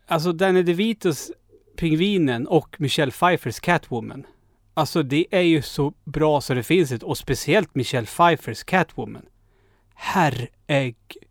alltså 0.07 0.31
Danny 0.31 0.63
DeVitos 0.63 1.31
Pingvinen 1.77 2.47
och 2.47 2.75
Michelle 2.79 3.11
Pfeiffers 3.11 3.59
Catwoman. 3.59 4.25
Alltså 4.73 5.03
det 5.03 5.25
är 5.31 5.41
ju 5.41 5.61
så 5.61 5.93
bra 6.03 6.41
så 6.41 6.53
det 6.53 6.63
finns 6.63 6.91
ett. 6.91 7.03
Och 7.03 7.17
speciellt 7.17 7.75
Michelle 7.75 8.07
Pfeiffers 8.07 8.63
Catwoman. 8.63 9.25
Herregud. 9.95 11.23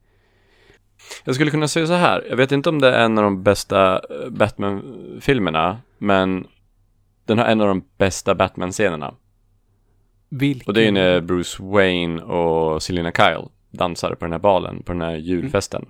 Jag 1.24 1.34
skulle 1.34 1.50
kunna 1.50 1.68
säga 1.68 1.86
så 1.86 1.92
här. 1.92 2.26
Jag 2.28 2.36
vet 2.36 2.52
inte 2.52 2.68
om 2.68 2.80
det 2.80 2.94
är 2.94 3.04
en 3.04 3.18
av 3.18 3.24
de 3.24 3.42
bästa 3.42 3.94
eh, 3.94 4.30
Batman-filmerna, 4.30 5.78
men 5.98 6.46
den 7.24 7.38
har 7.38 7.44
en 7.44 7.60
av 7.60 7.68
de 7.68 7.84
bästa 7.98 8.34
Batman-scenerna. 8.34 9.14
Vilken... 10.30 10.66
Och 10.66 10.74
det 10.74 10.86
är 10.86 10.92
när 10.92 11.20
Bruce 11.20 11.62
Wayne 11.62 12.22
och 12.22 12.82
Selina 12.82 13.12
Kyle 13.12 13.48
dansar 13.70 14.14
på 14.14 14.24
den 14.24 14.32
här 14.32 14.38
balen, 14.38 14.82
på 14.82 14.92
den 14.92 15.02
här 15.02 15.16
julfesten. 15.16 15.86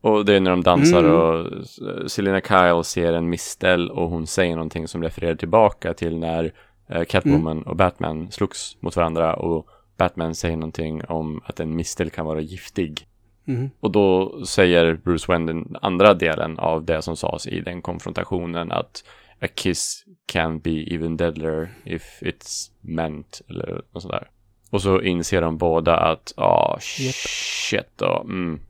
Och 0.00 0.24
det 0.24 0.34
är 0.34 0.40
när 0.40 0.50
de 0.50 0.62
dansar 0.62 1.04
Mm. 1.04 1.14
och 1.14 2.10
Selina 2.10 2.40
Kyle 2.40 2.84
ser 2.84 3.12
en 3.12 3.28
mistel 3.28 3.90
och 3.90 4.10
hon 4.10 4.26
säger 4.26 4.54
någonting 4.54 4.88
som 4.88 5.02
refererar 5.02 5.34
tillbaka 5.34 5.94
till 5.94 6.18
när 6.18 6.52
eh, 6.88 7.04
Catwoman 7.04 7.62
och 7.62 7.76
Batman 7.76 8.30
slogs 8.30 8.76
mot 8.80 8.96
varandra 8.96 9.34
och 9.34 9.68
Batman 9.96 10.34
säger 10.34 10.56
någonting 10.56 11.04
om 11.04 11.40
att 11.44 11.60
en 11.60 11.76
mistel 11.76 12.10
kan 12.10 12.26
vara 12.26 12.40
giftig. 12.40 13.06
Mhm. 13.44 13.70
Och 13.80 13.90
då 13.90 14.40
säger 14.46 14.94
Bruce 14.94 15.24
Wayne 15.28 15.46
den 15.52 15.76
andra 15.82 16.14
delen 16.14 16.58
av 16.58 16.84
det 16.84 17.02
som 17.02 17.16
sades 17.16 17.46
i 17.46 17.60
den 17.60 17.82
konfrontationen 17.82 18.72
att 18.72 19.04
a 19.40 19.46
kiss 19.54 20.04
can 20.26 20.58
be 20.60 20.94
even 20.94 21.16
deadlier 21.16 21.68
if 21.84 22.02
it's 22.22 22.70
meant 22.86 23.42
eller 23.48 23.82
något 23.92 24.02
sånt 24.02 24.12
där. 24.12 24.28
Och 24.70 24.82
så 24.82 25.00
inser 25.00 25.40
de 25.40 25.58
båda 25.58 25.96
att, 25.96 26.32
ah 26.36 26.78
Japp. 26.98 27.14
shit 27.14 27.90
då, 27.96 28.20
mm, 28.24 28.60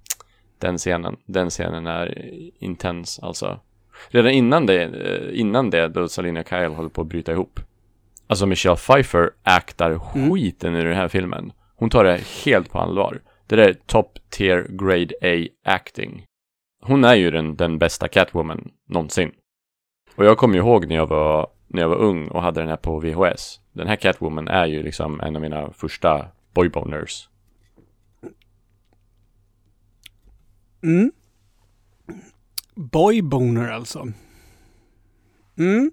den 0.58 0.78
scenen, 0.78 1.16
den 1.26 1.50
scenen 1.50 1.86
är 1.86 2.30
intens 2.58 3.18
alltså. 3.22 3.60
Redan 4.08 4.32
innan 4.32 4.66
det, 4.66 4.82
eh, 4.82 5.40
innan 5.40 5.70
det 5.70 5.88
då 5.88 6.08
Salina 6.08 6.44
Kyle 6.44 6.74
håller 6.74 6.88
på 6.88 7.00
att 7.00 7.06
bryta 7.06 7.32
ihop. 7.32 7.60
Alltså 8.26 8.46
Michelle 8.46 8.76
Pfeiffer 8.76 9.30
aktar 9.42 9.98
skiten 9.98 10.74
i 10.76 10.84
den 10.84 10.94
här 10.94 11.08
filmen. 11.08 11.52
Hon 11.76 11.90
tar 11.90 12.04
det 12.04 12.20
helt 12.44 12.70
på 12.70 12.78
allvar. 12.78 13.20
Det 13.46 13.56
där 13.56 13.68
är 13.68 13.74
top 13.86 14.18
tier 14.30 14.66
grade 14.68 15.14
A 15.22 15.48
acting. 15.64 16.24
Hon 16.82 17.04
är 17.04 17.14
ju 17.14 17.30
den, 17.30 17.56
den 17.56 17.78
bästa 17.78 18.08
Catwoman 18.08 18.70
någonsin. 18.88 19.32
Och 20.16 20.24
jag 20.24 20.38
kommer 20.38 20.58
ihåg 20.58 20.88
när 20.88 20.96
jag 20.96 21.06
var, 21.06 21.46
när 21.66 21.82
jag 21.82 21.88
var 21.88 21.96
ung 21.96 22.28
och 22.28 22.42
hade 22.42 22.60
den 22.60 22.68
här 22.68 22.76
på 22.76 23.00
VHS. 23.00 23.60
Den 23.72 23.86
här 23.86 23.96
Catwoman 23.96 24.48
är 24.48 24.66
ju 24.66 24.82
liksom 24.82 25.20
en 25.20 25.36
av 25.36 25.42
mina 25.42 25.72
första 25.72 26.28
boyboners. 26.54 27.28
Mm. 30.82 31.12
Boyboner 32.74 33.70
alltså. 33.70 34.08
Mm. 35.58 35.90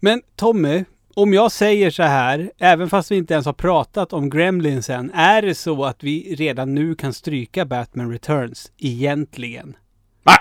Men 0.00 0.22
Tommy, 0.36 0.84
om 1.14 1.32
jag 1.32 1.52
säger 1.52 1.90
så 1.90 2.02
här, 2.02 2.52
även 2.58 2.90
fast 2.90 3.10
vi 3.10 3.16
inte 3.16 3.34
ens 3.34 3.46
har 3.46 3.52
pratat 3.52 4.12
om 4.12 4.30
Gremlins 4.30 4.90
än, 4.90 5.10
är 5.10 5.42
det 5.42 5.54
så 5.54 5.84
att 5.84 6.04
vi 6.04 6.34
redan 6.34 6.74
nu 6.74 6.94
kan 6.94 7.12
stryka 7.12 7.64
Batman 7.64 8.10
Returns 8.12 8.72
egentligen? 8.78 9.76
Va? 10.22 10.32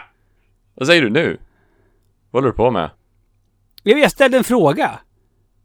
Vad 0.74 0.88
säger 0.88 1.02
du 1.02 1.10
nu? 1.10 1.38
Vad 2.32 2.43
håller 2.43 2.52
du 2.52 2.58
på 2.58 2.71
med? 2.71 2.89
Jag 3.88 4.00
jag 4.00 4.12
ställde 4.12 4.38
en 4.38 4.43
fråga. 4.43 5.00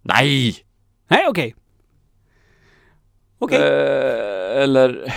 Nej! 0.02 0.56
Nej, 1.08 1.24
okej. 1.28 1.54
Okej. 3.38 3.58
Eh, 3.58 4.62
eller... 4.62 5.12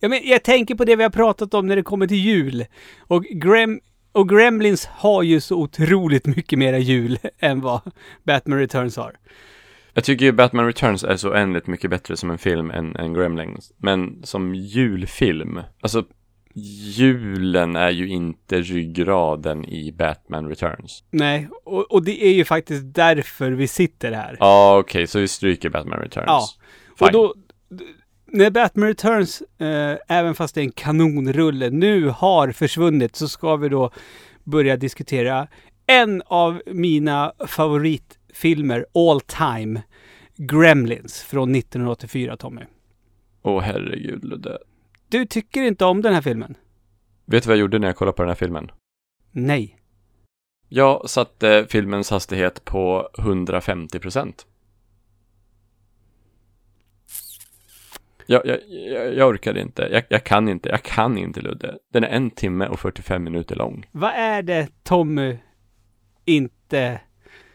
Ja, 0.00 0.08
men 0.08 0.20
jag 0.24 0.42
tänker 0.42 0.74
på 0.74 0.84
det 0.84 0.96
vi 0.96 1.02
har 1.02 1.10
pratat 1.10 1.54
om 1.54 1.66
när 1.66 1.76
det 1.76 1.82
kommer 1.82 2.06
till 2.06 2.16
jul. 2.16 2.64
Och, 2.98 3.24
Grem 3.24 3.80
och 4.12 4.28
Gremlins 4.28 4.86
har 4.86 5.22
ju 5.22 5.40
så 5.40 5.56
otroligt 5.56 6.26
mycket 6.26 6.58
mera 6.58 6.78
jul 6.78 7.18
än 7.38 7.60
vad 7.60 7.80
Batman 8.24 8.58
Returns 8.58 8.96
har. 8.96 9.16
Jag 9.92 10.04
tycker 10.04 10.24
ju 10.24 10.32
Batman 10.32 10.66
Returns 10.66 11.04
är 11.04 11.16
så 11.16 11.30
oändligt 11.30 11.66
mycket 11.66 11.90
bättre 11.90 12.16
som 12.16 12.30
en 12.30 12.38
film 12.38 12.70
än, 12.70 12.96
än 12.96 13.14
Gremlings. 13.14 13.72
Men 13.76 14.22
som 14.22 14.54
julfilm, 14.54 15.60
alltså 15.80 16.04
julen 16.54 17.76
är 17.76 17.90
ju 17.90 18.08
inte 18.08 18.60
ryggraden 18.60 19.64
i 19.64 19.92
Batman 19.92 20.48
Returns. 20.48 21.04
Nej, 21.10 21.48
och, 21.64 21.92
och 21.92 22.04
det 22.04 22.24
är 22.24 22.32
ju 22.32 22.44
faktiskt 22.44 22.94
därför 22.94 23.50
vi 23.50 23.68
sitter 23.68 24.12
här. 24.12 24.36
Ja, 24.40 24.46
ah, 24.46 24.78
okej, 24.78 25.06
så 25.06 25.18
vi 25.18 25.28
stryker 25.28 25.68
Batman 25.68 25.98
Returns. 25.98 26.26
Ja. 26.26 26.48
Fine. 26.98 27.06
Och 27.06 27.12
då, 27.12 27.34
när 28.26 28.50
Batman 28.50 28.88
Returns, 28.88 29.42
eh, 29.58 29.96
även 30.08 30.34
fast 30.34 30.54
det 30.54 30.60
är 30.60 30.64
en 30.64 30.72
kanonrulle, 30.72 31.70
nu 31.70 32.08
har 32.08 32.52
försvunnit 32.52 33.16
så 33.16 33.28
ska 33.28 33.56
vi 33.56 33.68
då 33.68 33.90
börja 34.44 34.76
diskutera 34.76 35.48
en 35.86 36.22
av 36.26 36.62
mina 36.66 37.32
favoritfilmer 37.46 38.86
all 38.94 39.20
time. 39.20 39.82
Gremlins 40.36 41.22
från 41.22 41.54
1984, 41.54 42.36
Tommy. 42.36 42.62
Åh 43.42 43.62
herregud, 43.62 44.24
Ludde. 44.24 44.58
Du 45.10 45.26
tycker 45.26 45.62
inte 45.62 45.84
om 45.84 46.02
den 46.02 46.14
här 46.14 46.22
filmen? 46.22 46.56
Vet 47.24 47.42
du 47.42 47.46
vad 47.48 47.56
jag 47.56 47.60
gjorde 47.60 47.78
när 47.78 47.86
jag 47.86 47.96
kollade 47.96 48.16
på 48.16 48.22
den 48.22 48.28
här 48.28 48.34
filmen? 48.34 48.70
Nej. 49.30 49.78
Jag 50.68 51.10
satte 51.10 51.66
filmens 51.68 52.10
hastighet 52.10 52.64
på 52.64 53.10
150 53.18 53.98
procent. 53.98 54.46
Jag, 58.26 58.46
jag, 58.46 58.58
jag, 59.14 59.28
orkade 59.28 59.60
inte. 59.60 59.88
Jag, 59.92 60.02
jag 60.08 60.24
kan 60.24 60.48
inte. 60.48 60.68
Jag 60.68 60.82
kan 60.82 61.18
inte 61.18 61.40
Ludde. 61.40 61.78
Den 61.92 62.04
är 62.04 62.08
en 62.08 62.30
timme 62.30 62.66
och 62.66 62.80
45 62.80 63.24
minuter 63.24 63.56
lång. 63.56 63.86
Vad 63.92 64.12
är 64.14 64.42
det 64.42 64.68
Tommy 64.82 65.38
inte 66.24 67.00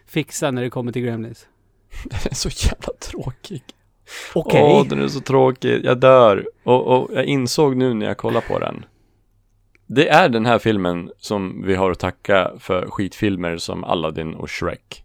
fixar 0.05 0.51
när 0.51 0.61
det 0.61 0.69
kommer 0.69 0.91
till 0.91 1.01
Gremlins? 1.01 1.47
Den 2.03 2.19
är 2.31 2.35
så 2.35 2.49
jävla 2.49 2.93
tråkig. 2.99 3.63
Okej. 4.33 4.63
Åh, 4.63 4.87
den 4.87 5.01
är 5.01 5.07
så 5.07 5.19
tråkig. 5.19 5.85
Jag 5.85 5.99
dör. 5.99 6.47
Och, 6.63 6.87
och 6.87 7.09
jag 7.13 7.25
insåg 7.25 7.75
nu 7.75 7.93
när 7.93 8.05
jag 8.05 8.17
kollade 8.17 8.45
på 8.47 8.59
den. 8.59 8.85
Det 9.87 10.09
är 10.09 10.29
den 10.29 10.45
här 10.45 10.59
filmen 10.59 11.11
som 11.19 11.63
vi 11.65 11.75
har 11.75 11.91
att 11.91 11.99
tacka 11.99 12.51
för 12.59 12.85
skitfilmer 12.89 13.57
som 13.57 13.83
Aladdin 13.83 14.33
och 14.33 14.49
Shrek. 14.49 15.03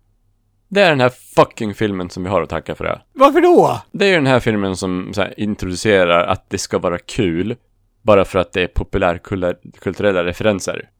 Det 0.68 0.80
är 0.80 0.90
den 0.90 1.00
här 1.00 1.12
fucking 1.36 1.74
filmen 1.74 2.10
som 2.10 2.22
vi 2.22 2.28
har 2.28 2.42
att 2.42 2.48
tacka 2.48 2.74
för 2.74 2.84
det. 2.84 3.00
Varför 3.12 3.40
då? 3.40 3.80
Det 3.92 4.06
är 4.06 4.14
den 4.14 4.26
här 4.26 4.40
filmen 4.40 4.76
som 4.76 5.10
så 5.14 5.20
här, 5.20 5.40
introducerar 5.40 6.26
att 6.26 6.50
det 6.50 6.58
ska 6.58 6.78
vara 6.78 6.98
kul 6.98 7.56
bara 8.02 8.24
för 8.24 8.38
att 8.38 8.52
det 8.52 8.62
är 8.62 8.66
populärkulturella 8.66 10.24
referenser. 10.24 10.90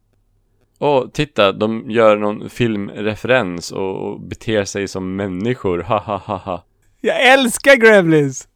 Och 0.77 1.13
titta, 1.13 1.51
de 1.51 1.91
gör 1.91 2.17
någon 2.17 2.49
filmreferens 2.49 3.71
och 3.71 4.21
beter 4.21 4.63
sig 4.63 4.87
som 4.87 5.15
människor, 5.15 5.79
ha 5.79 5.99
ha 5.99 6.17
ha 6.17 6.37
ha. 6.37 6.63
Jag 7.01 7.27
älskar 7.27 7.75
Gremlins! 7.75 8.47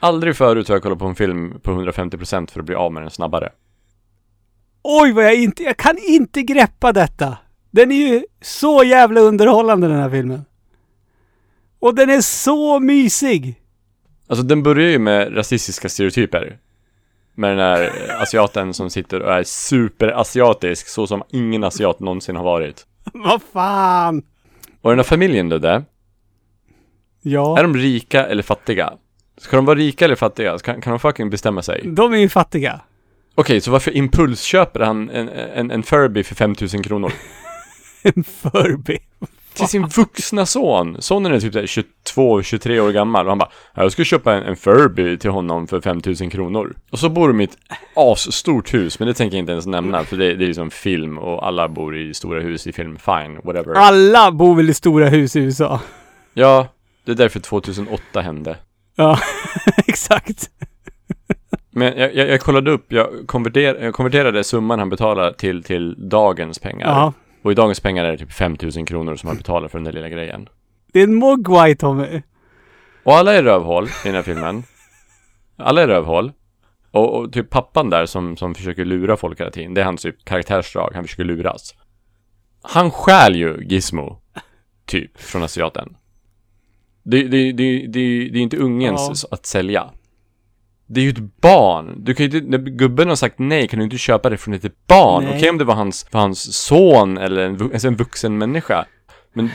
Aldrig 0.00 0.36
förut 0.36 0.68
har 0.68 0.74
jag 0.74 0.82
kollat 0.82 0.98
på 0.98 1.06
en 1.06 1.14
film 1.14 1.60
på 1.62 1.70
150% 1.70 2.50
för 2.50 2.60
att 2.60 2.66
bli 2.66 2.74
av 2.74 2.92
med 2.92 3.02
den 3.02 3.10
snabbare. 3.10 3.52
Oj 4.82 5.12
vad 5.12 5.24
jag 5.24 5.34
inte, 5.34 5.62
jag 5.62 5.76
kan 5.76 5.98
inte 5.98 6.42
greppa 6.42 6.92
detta. 6.92 7.36
Den 7.70 7.92
är 7.92 7.96
ju 7.96 8.24
så 8.40 8.84
jävla 8.84 9.20
underhållande 9.20 9.88
den 9.88 9.98
här 9.98 10.10
filmen. 10.10 10.44
Och 11.78 11.94
den 11.94 12.10
är 12.10 12.20
så 12.20 12.80
mysig. 12.80 13.60
Alltså 14.26 14.44
den 14.44 14.62
börjar 14.62 14.90
ju 14.90 14.98
med 14.98 15.36
rasistiska 15.36 15.88
stereotyper. 15.88 16.58
Med 17.34 17.50
den 17.50 17.58
här 17.58 17.92
asiaten 18.22 18.74
som 18.74 18.90
sitter 18.90 19.20
och 19.20 19.32
är 19.32 19.42
superasiatisk, 19.44 20.88
så 20.88 21.06
som 21.06 21.22
ingen 21.30 21.64
asiat 21.64 22.00
någonsin 22.00 22.36
har 22.36 22.44
varit. 22.44 22.86
Vad 23.12 23.42
fan! 23.52 24.22
Och 24.80 24.90
den 24.90 24.98
här 24.98 25.04
familjen 25.04 25.48
då 25.48 25.58
där, 25.58 25.84
Ja, 27.26 27.58
är 27.58 27.62
de 27.62 27.76
rika 27.76 28.26
eller 28.26 28.42
fattiga? 28.42 28.92
Ska 29.38 29.56
de 29.56 29.64
vara 29.64 29.78
rika 29.78 30.04
eller 30.04 30.14
fattiga? 30.14 30.58
Kan, 30.58 30.80
kan 30.80 30.90
de 30.90 30.98
fucking 30.98 31.30
bestämma 31.30 31.62
sig? 31.62 31.82
de 31.84 32.12
är 32.12 32.18
ju 32.18 32.28
fattiga. 32.28 32.80
Okej, 33.34 33.60
så 33.60 33.70
varför 33.70 33.96
impulsköper 33.96 34.80
han 34.80 35.10
en, 35.10 35.28
en, 35.28 35.70
en 35.70 35.82
Furby 35.82 36.22
för 36.22 36.34
5000 36.34 36.82
kronor? 36.82 37.12
En 38.02 38.24
Furby. 38.24 38.98
Till 39.54 39.66
sin 39.66 39.86
vuxna 39.86 40.46
son. 40.46 40.96
Sonen 41.02 41.32
är 41.32 41.40
typ 41.40 41.54
22-23 41.54 42.80
år 42.80 42.92
gammal 42.92 43.26
och 43.26 43.30
han 43.30 43.38
bara 43.38 43.50
Jag 43.74 43.92
ska 43.92 44.04
köpa 44.04 44.34
en, 44.34 44.42
en 44.42 44.56
Furby 44.56 45.18
till 45.18 45.30
honom 45.30 45.66
för 45.66 45.80
5000 45.80 46.30
kronor. 46.30 46.76
Och 46.90 46.98
så 46.98 47.08
bor 47.08 47.28
de 47.28 47.40
i 47.40 47.44
ett 47.44 47.58
asstort 47.94 48.74
hus, 48.74 48.98
men 48.98 49.08
det 49.08 49.14
tänker 49.14 49.36
jag 49.36 49.42
inte 49.42 49.52
ens 49.52 49.66
nämna 49.66 50.04
för 50.04 50.16
det, 50.16 50.34
det 50.34 50.44
är 50.44 50.46
ju 50.46 50.54
som 50.54 50.70
film 50.70 51.18
och 51.18 51.46
alla 51.46 51.68
bor 51.68 51.96
i 51.96 52.14
stora 52.14 52.40
hus 52.40 52.66
i 52.66 52.72
film. 52.72 52.96
Fine, 52.98 53.40
whatever. 53.44 53.74
Alla 53.74 54.32
bor 54.32 54.54
väl 54.54 54.70
i 54.70 54.74
stora 54.74 55.08
hus 55.08 55.36
i 55.36 55.40
USA? 55.40 55.80
Ja, 56.34 56.68
det 57.04 57.12
är 57.12 57.16
därför 57.16 57.40
2008 57.40 58.20
hände. 58.20 58.56
Ja, 58.96 59.18
exakt. 59.86 60.50
Men 61.70 61.98
jag, 61.98 62.14
jag, 62.14 62.28
jag 62.28 62.40
kollade 62.40 62.70
upp, 62.70 62.92
jag, 62.92 63.26
konverter, 63.26 63.84
jag 63.84 63.94
konverterade 63.94 64.44
summan 64.44 64.78
han 64.78 64.90
betalar 64.90 65.32
till, 65.32 65.62
till 65.62 66.08
dagens 66.08 66.58
pengar. 66.58 66.86
Ja. 66.86 67.12
Och 67.42 67.52
i 67.52 67.54
dagens 67.54 67.80
pengar 67.80 68.04
är 68.04 68.12
det 68.12 68.18
typ 68.18 68.32
5000 68.32 68.86
kronor 68.86 69.16
som 69.16 69.26
han 69.26 69.36
betalar 69.36 69.68
för 69.68 69.78
den 69.78 69.84
där 69.84 69.92
lilla 69.92 70.08
grejen. 70.08 70.48
Det 70.92 71.00
är 71.00 71.04
en 71.04 71.14
mogwai 71.14 71.76
Tommy. 71.76 72.22
Och 73.04 73.14
alla 73.14 73.34
är 73.34 73.42
rövhål 73.42 73.84
i 73.84 73.88
den 74.04 74.14
här 74.14 74.22
filmen. 74.22 74.62
Alla 75.56 75.82
är 75.82 75.88
rövhål. 75.88 76.32
Och, 76.90 77.18
och 77.18 77.32
typ 77.32 77.50
pappan 77.50 77.90
där 77.90 78.06
som, 78.06 78.36
som 78.36 78.54
försöker 78.54 78.84
lura 78.84 79.16
folk 79.16 79.40
hela 79.40 79.50
tiden, 79.50 79.74
det 79.74 79.80
är 79.80 79.84
hans 79.84 80.02
typ 80.02 80.24
karaktärsdrag, 80.24 80.90
han 80.94 81.04
försöker 81.04 81.24
luras. 81.24 81.74
Han 82.62 82.90
stjäl 82.90 83.36
ju 83.36 83.64
Gizmo, 83.64 84.20
typ, 84.86 85.20
från 85.20 85.42
asiaten. 85.42 85.96
Det, 87.04 87.22
det, 87.22 87.52
det, 87.52 87.86
det, 87.88 87.98
är 87.98 88.36
inte 88.36 88.56
ungens 88.56 89.24
att 89.24 89.46
sälja. 89.46 89.90
Det 90.86 91.00
är 91.00 91.04
ju 91.04 91.10
ett 91.10 91.40
barn. 91.40 91.94
Du 92.04 92.14
kan 92.14 92.26
ju 92.26 92.38
inte, 92.38 92.50
när 92.50 92.58
gubben 92.58 93.08
har 93.08 93.16
sagt 93.16 93.38
nej 93.38 93.68
kan 93.68 93.78
du 93.78 93.84
inte 93.84 93.98
köpa 93.98 94.30
det 94.30 94.36
från 94.36 94.54
ett 94.54 94.86
barn. 94.86 95.28
Okej 95.28 95.50
om 95.50 95.58
det 95.58 95.64
var 95.64 95.74
hans, 95.74 96.06
var 96.10 96.20
hans 96.20 96.56
son 96.56 97.18
eller 97.18 97.42
en, 97.46 97.62
alltså 97.62 97.88
en 97.88 97.96
vuxen 97.96 98.38
människa. 98.38 98.86
Men 99.32 99.50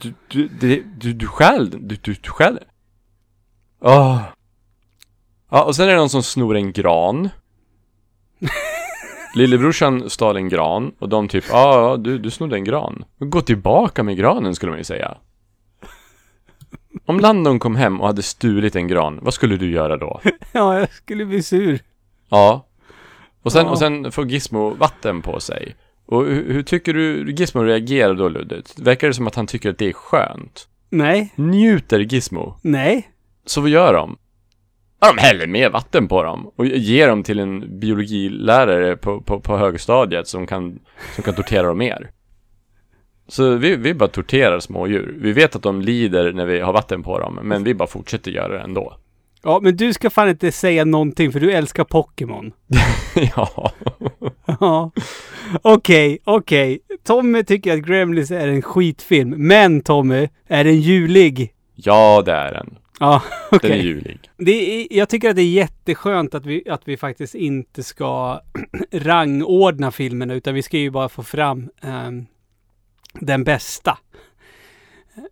du, 0.00 0.14
du, 0.28 0.48
du, 0.48 0.84
du, 0.96 1.12
du 1.12 1.26
stjäl. 1.26 1.70
Du, 1.70 1.96
du, 2.02 2.14
du 2.22 2.30
stjäl 2.30 2.54
den. 2.54 2.64
Åh. 3.80 4.22
Ja, 5.50 5.64
och 5.64 5.76
sen 5.76 5.88
är 5.88 5.92
det 5.92 5.98
någon 5.98 6.10
som 6.10 6.22
snor 6.22 6.56
en 6.56 6.72
gran. 6.72 7.28
Lillebrorsan 9.34 10.10
stal 10.10 10.36
en 10.36 10.48
gran 10.48 10.92
och 10.98 11.08
de 11.08 11.28
typ, 11.28 11.44
ja, 11.50 11.90
ja, 11.90 11.96
du, 11.96 12.18
du 12.18 12.30
snodde 12.30 12.56
en 12.56 12.64
gran. 12.64 13.04
Gå 13.18 13.40
tillbaka 13.40 14.02
med 14.02 14.16
granen 14.16 14.54
skulle 14.54 14.70
man 14.70 14.78
ju 14.78 14.84
säga. 14.84 15.16
Om 17.06 17.20
Landon 17.20 17.58
kom 17.58 17.76
hem 17.76 18.00
och 18.00 18.06
hade 18.06 18.22
stulit 18.22 18.76
en 18.76 18.88
gran, 18.88 19.18
vad 19.22 19.34
skulle 19.34 19.56
du 19.56 19.70
göra 19.70 19.96
då? 19.96 20.20
Ja, 20.52 20.78
jag 20.78 20.92
skulle 20.92 21.24
bli 21.24 21.42
sur. 21.42 21.80
Ja. 22.28 22.66
Och 23.42 23.52
sen, 23.52 23.64
Ja. 23.66 23.70
och 23.70 23.78
sen 23.78 24.12
får 24.12 24.26
Gizmo 24.26 24.70
vatten 24.70 25.22
på 25.22 25.40
sig. 25.40 25.76
Och 26.06 26.24
hur, 26.24 26.52
hur 26.52 26.62
tycker 26.62 26.94
du 26.94 27.32
Gizmo 27.32 27.62
reagerar 27.62 28.14
då 28.14 28.28
Ludde? 28.28 28.62
Verkar 28.78 29.08
det 29.08 29.14
som 29.14 29.26
att 29.26 29.34
han 29.34 29.46
tycker 29.46 29.70
att 29.70 29.78
det 29.78 29.88
är 29.88 29.92
skönt? 29.92 30.68
Nej, 30.90 31.32
Njuter 31.36 32.00
Gizmo? 32.00 32.54
nej. 32.62 33.08
Så 33.46 33.60
vad 33.60 33.70
gör 33.70 33.92
de? 33.94 34.16
Ja, 35.00 35.12
de 35.16 35.20
häller 35.22 35.46
mer 35.46 35.70
vatten 35.70 36.08
på 36.08 36.22
dem 36.22 36.50
och 36.56 36.66
ger 36.66 37.08
dem 37.08 37.22
till 37.22 37.38
en 37.38 37.80
biologilärare 37.80 38.96
på, 38.96 39.20
på, 39.20 39.40
på 39.40 39.56
högstadiet 39.56 40.28
som 40.28 40.46
kan, 40.46 40.78
som 41.14 41.24
kan 41.24 41.34
tortera 41.34 41.62
dem 41.66 41.78
mer. 41.78 42.10
Så 43.28 43.56
vi, 43.56 43.76
vi 43.76 43.94
bara 43.94 44.08
torterar 44.08 44.60
smådjur. 44.60 45.14
Vi 45.20 45.32
vet 45.32 45.56
att 45.56 45.62
de 45.62 45.80
lider 45.82 46.32
när 46.32 46.46
vi 46.46 46.60
har 46.60 46.72
vatten 46.72 47.02
på 47.02 47.18
dem, 47.18 47.38
men 47.42 47.64
vi 47.64 47.74
bara 47.74 47.88
fortsätter 47.88 48.30
göra 48.30 48.48
det 48.48 48.60
ändå. 48.60 48.96
Ja, 49.42 49.60
men 49.62 49.76
du 49.76 49.92
ska 49.92 50.10
fan 50.10 50.28
inte 50.28 50.52
säga 50.52 50.84
någonting 50.84 51.32
för 51.32 51.40
du 51.40 51.52
älskar 51.52 51.84
Pokémon. 51.84 52.52
ja. 53.36 53.72
Ja. 54.60 54.90
Okej, 55.62 56.18
okej. 56.24 56.80
Tommy 57.04 57.44
tycker 57.44 57.72
att 57.74 57.80
Gremlins 57.86 58.30
är 58.30 58.48
en 58.48 58.62
skitfilm. 58.62 59.30
Men 59.30 59.80
Tommy, 59.80 60.28
är 60.48 60.64
den 60.64 60.80
julig? 60.80 61.52
Ja, 61.74 62.22
det 62.26 62.32
är 62.32 62.52
den. 62.54 62.78
Ja, 63.00 63.22
Den 63.50 63.58
okej. 63.58 63.70
är 63.70 63.82
julig. 63.82 64.18
Det 64.38 64.52
är, 64.82 64.86
jag 64.90 65.08
tycker 65.08 65.30
att 65.30 65.36
det 65.36 65.42
är 65.42 65.52
jätteskönt 65.52 66.34
att 66.34 66.46
vi, 66.46 66.68
att 66.70 66.82
vi 66.84 66.96
faktiskt 66.96 67.34
inte 67.34 67.82
ska 67.82 68.40
rangordna 68.92 69.90
filmerna 69.90 70.34
utan 70.34 70.54
vi 70.54 70.62
ska 70.62 70.78
ju 70.78 70.90
bara 70.90 71.08
få 71.08 71.22
fram 71.22 71.68
ehm, 71.82 72.26
den 73.12 73.44
bästa. 73.44 73.98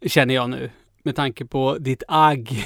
Känner 0.06 0.34
jag 0.34 0.50
nu. 0.50 0.70
Med 1.02 1.16
tanke 1.16 1.44
på 1.44 1.78
ditt 1.78 2.02
agg 2.08 2.64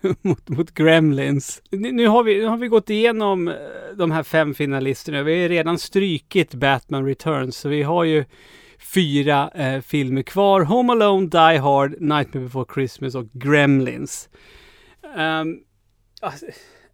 mot, 0.22 0.48
mot 0.48 0.70
Gremlins. 0.70 1.62
Nu, 1.70 2.06
har 2.06 2.22
vi, 2.22 2.38
nu 2.38 2.46
har 2.46 2.56
vi 2.56 2.68
gått 2.68 2.90
igenom 2.90 3.48
eh, 3.48 3.54
de 3.96 4.10
här 4.10 4.22
fem 4.22 4.54
finalisterna. 4.54 5.22
Vi 5.22 5.42
har 5.42 5.48
redan 5.48 5.78
strykit 5.78 6.54
Batman 6.54 7.06
Returns 7.06 7.56
så 7.56 7.68
vi 7.68 7.82
har 7.82 8.04
ju 8.04 8.24
fyra 8.78 9.50
eh, 9.54 9.80
filmer 9.80 10.22
kvar. 10.22 10.60
Home 10.60 10.92
Alone, 10.92 11.26
Die 11.26 11.58
Hard, 11.58 11.90
Nightmare 12.00 12.44
Before 12.44 12.66
Christmas 12.74 13.14
och 13.14 13.26
Gremlins. 13.32 14.28
Um, 15.16 15.60
alltså, 16.20 16.46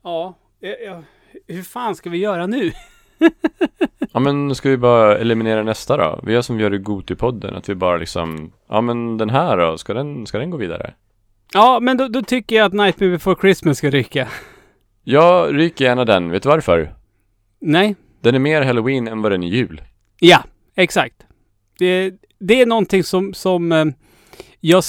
ja, 0.02 0.38
eh, 0.62 0.70
ja, 0.70 1.02
hur 1.46 1.62
fan 1.62 1.96
ska 1.96 2.10
vi 2.10 2.18
göra 2.18 2.46
nu? 2.46 2.72
Ja, 4.12 4.20
men 4.20 4.54
ska 4.54 4.68
vi 4.68 4.76
bara 4.76 5.18
eliminera 5.18 5.62
nästa 5.62 5.96
då? 5.96 6.20
Vi 6.22 6.32
gör 6.32 6.42
som 6.42 6.56
vi 6.56 6.62
gör 6.62 6.74
i 6.74 6.78
Gotipodden, 6.78 7.54
att 7.54 7.68
vi 7.68 7.74
bara 7.74 7.96
liksom, 7.96 8.52
ja 8.68 8.80
men 8.80 9.18
den 9.18 9.30
här 9.30 9.56
då, 9.56 9.78
ska 9.78 9.94
den, 9.94 10.26
ska 10.26 10.38
den 10.38 10.50
gå 10.50 10.56
vidare? 10.56 10.94
Ja, 11.52 11.80
men 11.80 11.96
då, 11.96 12.08
då 12.08 12.22
tycker 12.22 12.56
jag 12.56 12.66
att 12.66 12.72
Nightmare 12.72 13.10
Before 13.10 13.36
Christmas 13.40 13.78
ska 13.78 13.90
rycka. 13.90 14.28
Jag 15.04 15.58
ryker 15.58 15.84
gärna 15.84 16.04
den, 16.04 16.30
vet 16.30 16.42
du 16.42 16.48
varför? 16.48 16.94
Nej? 17.60 17.96
Den 18.20 18.34
är 18.34 18.38
mer 18.38 18.62
halloween 18.62 19.08
än 19.08 19.22
vad 19.22 19.32
den 19.32 19.42
är 19.42 19.48
jul. 19.48 19.82
Ja, 20.20 20.42
exakt. 20.74 21.26
Det, 21.78 22.14
det 22.38 22.60
är 22.60 22.66
någonting 22.66 23.04
som, 23.04 23.34
som 23.34 23.72
eh, 23.72 23.84
jag, 24.60 24.82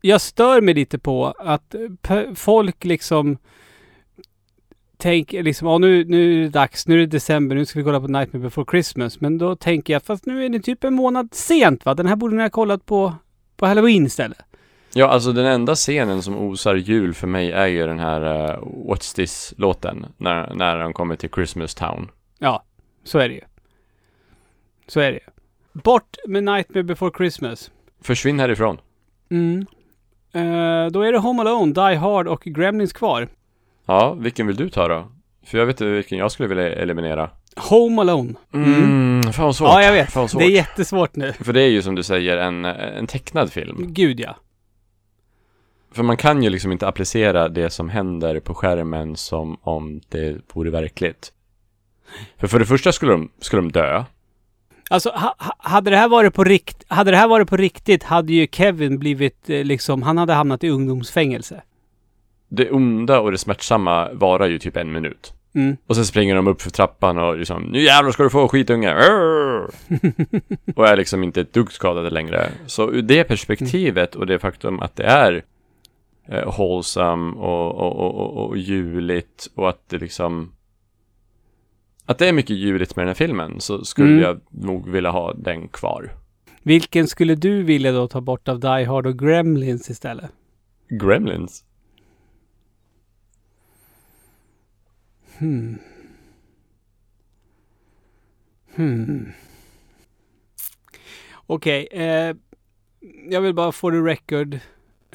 jag 0.00 0.20
stör 0.20 0.60
mig 0.60 0.74
lite 0.74 0.98
på. 0.98 1.26
Att 1.26 1.74
eh, 1.74 2.20
folk 2.34 2.84
liksom 2.84 3.38
tänker 4.98 5.42
liksom, 5.42 5.68
ja 5.68 5.78
nu, 5.78 6.04
nu 6.04 6.38
är 6.38 6.42
det 6.42 6.48
dags, 6.48 6.88
nu 6.88 6.94
är 6.94 6.98
det 6.98 7.06
december, 7.06 7.56
nu 7.56 7.66
ska 7.66 7.78
vi 7.78 7.84
kolla 7.84 8.00
på 8.00 8.08
Nightmare 8.08 8.42
Before 8.42 8.66
Christmas. 8.70 9.20
Men 9.20 9.38
då 9.38 9.56
tänker 9.56 9.92
jag, 9.92 10.02
fast 10.02 10.26
nu 10.26 10.44
är 10.44 10.48
det 10.48 10.60
typ 10.60 10.84
en 10.84 10.94
månad 10.94 11.28
sent 11.34 11.84
va? 11.84 11.94
Den 11.94 12.06
här 12.06 12.16
borde 12.16 12.36
ni 12.36 12.42
ha 12.42 12.50
kollat 12.50 12.86
på, 12.86 13.14
på 13.56 13.66
Halloween 13.66 14.06
istället. 14.06 14.38
Ja, 14.94 15.08
alltså 15.08 15.32
den 15.32 15.46
enda 15.46 15.74
scenen 15.74 16.22
som 16.22 16.38
osar 16.38 16.74
jul 16.74 17.14
för 17.14 17.26
mig 17.26 17.52
är 17.52 17.66
ju 17.66 17.86
den 17.86 17.98
här 17.98 18.50
uh, 18.50 18.58
What's 18.62 19.16
This-låten, 19.16 20.06
när, 20.16 20.54
när 20.54 20.78
de 20.78 20.92
kommer 20.92 21.16
till 21.16 21.30
Christmas 21.30 21.74
Town. 21.74 22.10
Ja, 22.38 22.64
så 23.04 23.18
är 23.18 23.28
det 23.28 23.34
ju. 23.34 23.40
Så 24.86 25.00
är 25.00 25.12
det. 25.12 25.20
Bort 25.72 26.16
med 26.26 26.44
Nightmare 26.44 26.82
Before 26.82 27.12
Christmas. 27.16 27.70
Försvinn 28.00 28.40
härifrån. 28.40 28.78
Mm. 29.30 29.66
Eh, 30.32 30.90
då 30.90 31.02
är 31.02 31.12
det 31.12 31.18
Home 31.18 31.42
Alone, 31.42 31.72
Die 31.72 31.96
Hard 31.96 32.28
och 32.28 32.42
Gremlins 32.44 32.92
kvar. 32.92 33.28
Ja, 33.88 34.12
vilken 34.14 34.46
vill 34.46 34.56
du 34.56 34.68
ta 34.70 34.88
då? 34.88 35.08
För 35.46 35.58
jag 35.58 35.66
vet 35.66 35.74
inte 35.80 35.84
vilken 35.92 36.18
jag 36.18 36.32
skulle 36.32 36.48
vilja 36.48 36.72
eliminera. 36.74 37.30
Home 37.56 38.00
Alone. 38.00 38.34
Mm, 38.54 39.22
fan 39.32 39.44
vad 39.44 39.56
svårt. 39.56 39.68
Ja, 39.68 39.82
jag 39.82 39.92
vet. 39.92 40.12
Fan 40.12 40.28
svårt. 40.28 40.40
Det 40.40 40.46
är 40.46 40.50
jättesvårt 40.50 41.16
nu. 41.16 41.32
För 41.32 41.52
det 41.52 41.62
är 41.62 41.68
ju 41.68 41.82
som 41.82 41.94
du 41.94 42.02
säger 42.02 42.36
en, 42.36 42.64
en 42.64 43.06
tecknad 43.06 43.52
film. 43.52 43.76
Gud 43.88 44.20
ja. 44.20 44.36
För 45.92 46.02
man 46.02 46.16
kan 46.16 46.42
ju 46.42 46.50
liksom 46.50 46.72
inte 46.72 46.88
applicera 46.88 47.48
det 47.48 47.70
som 47.70 47.88
händer 47.88 48.40
på 48.40 48.54
skärmen 48.54 49.16
som 49.16 49.56
om 49.62 50.00
det 50.08 50.36
vore 50.52 50.70
verkligt. 50.70 51.32
För 52.36 52.46
för 52.46 52.58
det 52.58 52.66
första 52.66 52.92
skulle 52.92 53.12
de, 53.12 53.30
skulle 53.40 53.62
de 53.62 53.72
dö. 53.72 54.04
Alltså, 54.90 55.10
ha- 55.10 55.36
hade 55.58 55.90
det 55.90 55.96
här 55.96 56.08
varit 56.08 56.34
på 56.34 56.44
rikt, 56.44 56.84
hade 56.88 57.10
det 57.10 57.16
här 57.16 57.28
varit 57.28 57.48
på 57.48 57.56
riktigt 57.56 58.02
hade 58.02 58.32
ju 58.32 58.46
Kevin 58.52 58.98
blivit 58.98 59.50
eh, 59.50 59.64
liksom, 59.64 60.02
han 60.02 60.18
hade 60.18 60.32
hamnat 60.32 60.64
i 60.64 60.68
ungdomsfängelse. 60.68 61.62
Det 62.48 62.70
onda 62.70 63.20
och 63.20 63.30
det 63.30 63.38
smärtsamma 63.38 64.12
varar 64.12 64.46
ju 64.46 64.58
typ 64.58 64.76
en 64.76 64.92
minut. 64.92 65.32
Mm. 65.54 65.76
Och 65.86 65.96
sen 65.96 66.04
springer 66.06 66.34
de 66.34 66.46
upp 66.46 66.62
för 66.62 66.70
trappan 66.70 67.18
och 67.18 67.38
liksom 67.38 67.62
Nu 67.62 67.82
jävlar 67.82 68.12
ska 68.12 68.22
du 68.22 68.30
få 68.30 68.48
skitunge! 68.48 68.94
Och 70.76 70.88
är 70.88 70.96
liksom 70.96 71.24
inte 71.24 71.40
ett 71.40 71.52
dugg 71.52 71.72
skadade 71.72 72.10
längre. 72.10 72.50
Så 72.66 72.90
ur 72.92 73.02
det 73.02 73.24
perspektivet 73.24 74.14
och 74.14 74.26
det 74.26 74.38
faktum 74.38 74.80
att 74.80 74.96
det 74.96 75.04
är 75.04 75.44
eh, 76.28 76.56
wholesome 76.58 77.36
och, 77.36 77.74
och, 77.74 77.96
och, 77.96 78.14
och, 78.14 78.48
och 78.48 78.56
juligt 78.58 79.48
och 79.54 79.68
att 79.68 79.88
det 79.88 79.98
liksom 79.98 80.52
att 82.06 82.18
det 82.18 82.28
är 82.28 82.32
mycket 82.32 82.56
juligt 82.56 82.96
med 82.96 83.02
den 83.02 83.08
här 83.08 83.14
filmen 83.14 83.60
så 83.60 83.84
skulle 83.84 84.08
Mm. 84.08 84.22
jag 84.22 84.40
nog 84.50 84.88
vilja 84.90 85.10
ha 85.10 85.32
den 85.34 85.68
kvar. 85.68 86.12
Vilken 86.62 87.06
skulle 87.08 87.34
du 87.34 87.62
vilja 87.62 87.92
då 87.92 88.08
ta 88.08 88.20
bort 88.20 88.48
av 88.48 88.60
Die 88.60 88.84
Hard 88.84 89.06
och 89.06 89.18
Gremlins 89.18 89.90
istället? 89.90 90.30
Gremlins? 90.88 91.64
Hmm. 95.38 95.78
Hmm. 98.74 99.32
Okej, 101.46 101.88
eh, 101.90 102.36
jag 103.30 103.40
vill 103.40 103.54
bara 103.54 103.72
få 103.72 103.90
det 103.90 104.00
record 104.00 104.54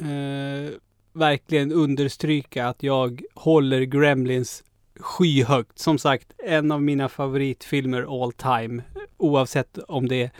eh, 0.00 0.74
verkligen 1.12 1.72
understryka 1.72 2.66
att 2.66 2.82
jag 2.82 3.22
håller 3.34 3.80
Gremlins 3.82 4.64
skyhögt. 5.00 5.78
Som 5.78 5.98
sagt, 5.98 6.32
en 6.46 6.72
av 6.72 6.82
mina 6.82 7.08
favoritfilmer 7.08 8.22
all 8.24 8.32
time. 8.32 8.82
Oavsett 9.16 9.78
om 9.78 10.08
det 10.08 10.30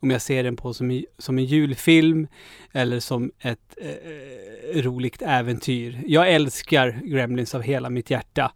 om 0.00 0.10
jag 0.10 0.22
ser 0.22 0.44
den 0.44 0.56
på 0.56 0.74
som, 0.74 1.04
som 1.18 1.38
en 1.38 1.44
julfilm 1.44 2.26
eller 2.72 3.00
som 3.00 3.32
ett 3.40 3.76
eh, 3.76 4.82
roligt 4.82 5.22
äventyr. 5.22 6.02
Jag 6.06 6.30
älskar 6.32 7.00
Gremlins 7.04 7.54
av 7.54 7.62
hela 7.62 7.90
mitt 7.90 8.10
hjärta. 8.10 8.52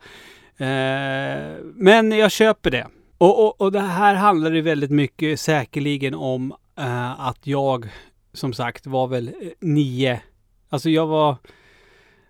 Eh, 0.58 1.56
men 1.74 2.12
jag 2.12 2.30
köper 2.30 2.70
det. 2.70 2.86
Och, 3.18 3.44
och, 3.46 3.60
och 3.60 3.72
det 3.72 3.80
här 3.80 4.14
handlar 4.14 4.52
ju 4.52 4.60
väldigt 4.60 4.90
mycket 4.90 5.40
säkerligen 5.40 6.14
om 6.14 6.52
eh, 6.78 7.20
att 7.20 7.46
jag 7.46 7.88
som 8.32 8.52
sagt 8.52 8.86
var 8.86 9.06
väl 9.06 9.28
eh, 9.28 9.48
nio. 9.60 10.20
Alltså 10.68 10.90
jag 10.90 11.06
var... 11.06 11.36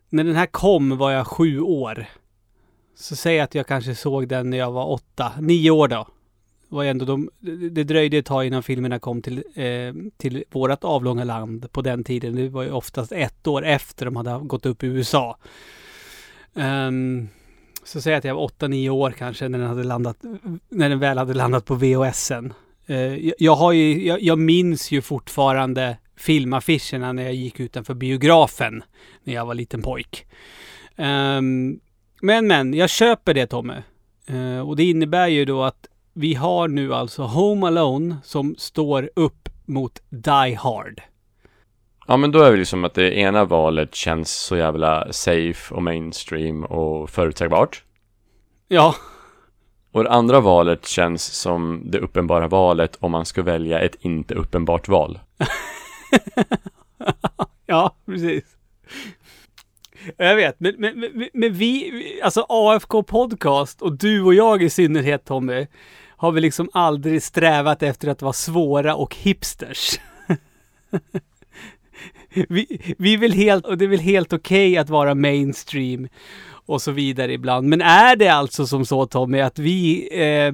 När 0.08 0.24
den 0.24 0.36
här 0.36 0.46
kom 0.46 0.96
var 0.98 1.10
jag 1.10 1.26
sju 1.26 1.60
år. 1.60 2.06
Så 2.96 3.16
säg 3.16 3.40
att 3.40 3.54
jag 3.54 3.66
kanske 3.66 3.94
såg 3.94 4.28
den 4.28 4.50
när 4.50 4.56
jag 4.58 4.72
var 4.72 4.86
åtta, 4.90 5.32
nio 5.40 5.70
år 5.70 5.88
då. 5.88 6.06
Var 6.68 6.84
ändå 6.84 7.04
de, 7.04 7.30
det- 7.70 7.84
dröjde 7.84 8.16
ett 8.16 8.26
tag 8.26 8.46
innan 8.46 8.62
filmerna 8.62 8.98
kom 8.98 9.22
till, 9.22 9.44
eh, 9.54 9.94
till 10.16 10.44
vårat 10.50 10.84
avlånga 10.84 11.24
land 11.24 11.72
på 11.72 11.82
den 11.82 12.04
tiden. 12.04 12.34
Det 12.36 12.48
var 12.48 12.62
ju 12.62 12.70
oftast 12.70 13.12
ett 13.12 13.46
år 13.46 13.64
efter 13.64 14.04
de 14.04 14.16
hade 14.16 14.38
gått 14.46 14.66
upp 14.66 14.82
i 14.82 14.86
USA. 14.86 15.38
Um, 16.54 17.28
så 17.86 18.00
säg 18.00 18.14
att 18.14 18.24
jag 18.24 18.34
var 18.34 18.42
åtta, 18.42 18.68
nio 18.68 18.90
år 18.90 19.10
kanske 19.10 19.48
när 19.48 19.58
den 19.58 19.68
hade 19.68 19.84
landat, 19.84 20.16
när 20.68 20.88
den 20.88 20.98
väl 20.98 21.18
hade 21.18 21.34
landat 21.34 21.64
på 21.64 21.74
VHSen. 21.74 22.52
Eh, 22.86 23.30
jag, 23.38 23.56
har 23.56 23.72
ju, 23.72 24.06
jag, 24.06 24.22
jag 24.22 24.38
minns 24.38 24.90
ju 24.90 25.02
fortfarande 25.02 25.96
filmaffischerna 26.16 27.12
när 27.12 27.22
jag 27.22 27.34
gick 27.34 27.60
utanför 27.60 27.94
biografen 27.94 28.82
när 29.24 29.34
jag 29.34 29.46
var 29.46 29.54
liten 29.54 29.82
pojk. 29.82 30.26
Um, 30.96 31.80
men 32.20 32.46
men, 32.46 32.74
jag 32.74 32.90
köper 32.90 33.34
det 33.34 33.46
Tommy. 33.46 33.74
Uh, 34.30 34.60
och 34.60 34.76
det 34.76 34.84
innebär 34.84 35.28
ju 35.28 35.44
då 35.44 35.62
att 35.62 35.86
vi 36.12 36.34
har 36.34 36.68
nu 36.68 36.94
alltså 36.94 37.22
Home 37.22 37.66
Alone 37.66 38.16
som 38.24 38.54
står 38.58 39.10
upp 39.14 39.48
mot 39.64 40.02
Die 40.08 40.54
Hard. 40.54 41.02
Ja 42.08 42.16
men 42.16 42.32
då 42.32 42.42
är 42.42 42.50
det 42.50 42.56
liksom 42.56 42.84
att 42.84 42.94
det 42.94 43.18
ena 43.18 43.44
valet 43.44 43.94
känns 43.94 44.32
så 44.32 44.56
jävla 44.56 45.12
safe 45.12 45.74
och 45.74 45.82
mainstream 45.82 46.64
och 46.64 47.10
förutsägbart. 47.10 47.84
Ja, 48.68 48.94
Och 49.92 50.04
det 50.04 50.10
andra 50.10 50.40
valet 50.40 50.86
känns 50.86 51.24
som 51.24 51.82
det 51.84 51.98
uppenbara 51.98 52.48
valet 52.48 52.96
om 53.00 53.12
man 53.12 53.26
ska 53.26 53.42
välja 53.42 53.80
ett 53.80 53.96
inte 54.00 54.34
uppenbart 54.34 54.88
val. 54.88 55.20
ja 57.66 57.96
precis. 58.06 58.44
Jag 60.16 60.36
vet, 60.36 60.60
men, 60.60 60.74
men, 60.78 61.00
men, 61.00 61.28
men 61.32 61.52
vi, 61.52 62.20
alltså 62.24 62.46
AFK 62.48 63.02
Podcast 63.02 63.82
och 63.82 63.98
du 63.98 64.22
och 64.22 64.34
jag 64.34 64.62
i 64.62 64.70
synnerhet 64.70 65.24
Tommy, 65.24 65.66
har 66.16 66.32
vi 66.32 66.40
liksom 66.40 66.68
aldrig 66.72 67.22
strävat 67.22 67.82
efter 67.82 68.08
att 68.08 68.22
vara 68.22 68.32
svåra 68.32 68.94
och 68.94 69.16
hipsters. 69.16 70.00
vi, 72.48 72.94
vi 72.98 73.16
vill 73.16 73.32
helt, 73.32 73.66
och 73.66 73.78
det 73.78 73.84
är 73.84 73.88
väl 73.88 74.00
helt 74.00 74.32
okej 74.32 74.76
att 74.76 74.90
vara 74.90 75.14
mainstream 75.14 76.08
och 76.66 76.82
så 76.82 76.92
vidare 76.92 77.32
ibland. 77.32 77.68
Men 77.68 77.80
är 77.80 78.16
det 78.16 78.28
alltså 78.28 78.66
som 78.66 78.86
så 78.86 79.06
Tommy 79.06 79.40
att 79.40 79.58
vi, 79.58 80.08
eh, 80.12 80.52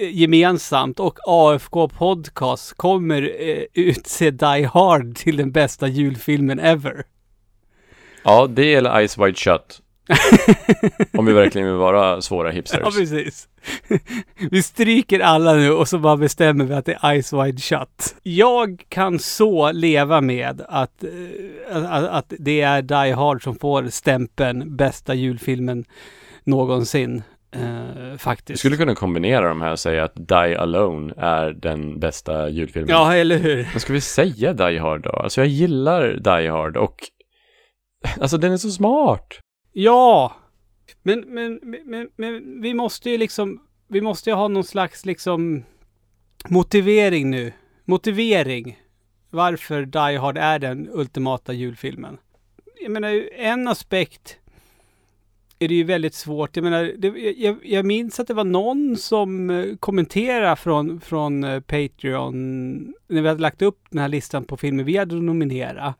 gemensamt 0.00 1.00
och 1.00 1.18
AFK 1.26 1.88
Podcast 1.88 2.74
kommer 2.76 3.22
eh, 3.22 3.64
utse 3.74 4.30
Die 4.30 4.68
Hard 4.72 5.16
till 5.16 5.36
den 5.36 5.52
bästa 5.52 5.88
julfilmen 5.88 6.58
ever. 6.58 7.04
Ja, 8.24 8.46
det 8.46 8.74
eller 8.74 9.06
Ice 9.08 9.18
Wide 9.18 9.34
Shut. 9.34 9.80
Om 11.18 11.26
vi 11.26 11.32
verkligen 11.32 11.68
vill 11.68 11.76
vara 11.76 12.22
svåra 12.22 12.50
hipsters. 12.50 12.80
Ja, 12.82 12.90
precis. 12.90 13.48
Vi 14.50 14.62
stryker 14.62 15.20
alla 15.20 15.54
nu 15.54 15.72
och 15.72 15.88
så 15.88 15.98
bara 15.98 16.16
bestämmer 16.16 16.64
vi 16.64 16.74
att 16.74 16.86
det 16.86 16.98
är 17.00 17.22
Ice 17.22 17.32
Wide 17.32 17.60
Shut. 17.60 18.14
Jag 18.22 18.84
kan 18.88 19.18
så 19.18 19.72
leva 19.72 20.20
med 20.20 20.62
att, 20.68 21.04
eh, 21.04 21.92
att, 21.92 22.08
att 22.08 22.32
det 22.38 22.60
är 22.60 22.82
Die 22.82 23.12
Hard 23.12 23.42
som 23.42 23.56
får 23.56 23.88
stämpeln 23.88 24.76
bästa 24.76 25.14
julfilmen 25.14 25.84
någonsin. 26.44 27.22
Vi 28.12 28.18
faktiskt. 28.18 28.58
skulle 28.58 28.76
kunna 28.76 28.94
kombinera 28.94 29.48
de 29.48 29.60
här 29.60 29.72
och 29.72 29.78
säga 29.78 30.04
att 30.04 30.14
Die 30.16 30.56
Alone 30.58 31.14
är 31.16 31.50
den 31.50 32.00
bästa 32.00 32.48
julfilmen. 32.48 32.90
Ja, 32.90 33.14
eller 33.14 33.38
hur? 33.38 33.68
Men 33.72 33.80
ska 33.80 33.92
vi 33.92 34.00
säga 34.00 34.52
Die 34.52 34.78
Hard 34.78 35.02
då? 35.02 35.10
Alltså 35.10 35.40
jag 35.40 35.48
gillar 35.48 36.08
Die 36.08 36.48
Hard 36.48 36.76
och 36.76 36.96
Alltså 38.20 38.38
den 38.38 38.52
är 38.52 38.56
så 38.56 38.70
smart. 38.70 39.38
Ja! 39.72 40.36
Men, 41.02 41.20
men, 41.20 41.60
men, 41.84 42.08
men 42.16 42.62
vi 42.62 42.74
måste 42.74 43.10
ju 43.10 43.18
liksom, 43.18 43.60
vi 43.88 44.00
måste 44.00 44.30
ju 44.30 44.36
ha 44.36 44.48
någon 44.48 44.64
slags 44.64 45.06
liksom 45.06 45.64
motivering 46.48 47.30
nu. 47.30 47.52
Motivering. 47.84 48.78
Varför 49.30 49.84
Die 49.84 50.16
Hard 50.18 50.38
är 50.38 50.58
den 50.58 50.88
ultimata 50.92 51.52
julfilmen. 51.52 52.18
Jag 52.80 52.90
menar, 52.90 53.28
en 53.36 53.68
aspekt 53.68 54.38
är 55.58 55.68
det 55.68 55.74
ju 55.74 55.84
väldigt 55.84 56.14
svårt. 56.14 56.56
Jag 56.56 56.62
menar, 56.62 56.92
det, 56.98 57.08
jag, 57.36 57.56
jag 57.62 57.84
minns 57.84 58.20
att 58.20 58.28
det 58.28 58.34
var 58.34 58.44
någon 58.44 58.96
som 58.96 59.50
eh, 59.50 59.76
kommenterade 59.76 60.56
från, 60.56 61.00
från 61.00 61.44
eh, 61.44 61.60
Patreon 61.60 62.72
när 63.08 63.22
vi 63.22 63.28
hade 63.28 63.40
lagt 63.40 63.62
upp 63.62 63.78
den 63.90 64.00
här 64.00 64.08
listan 64.08 64.44
på 64.44 64.56
filmer 64.56 64.84
vi 64.84 64.96
hade 64.96 65.14
nominerat. 65.14 65.96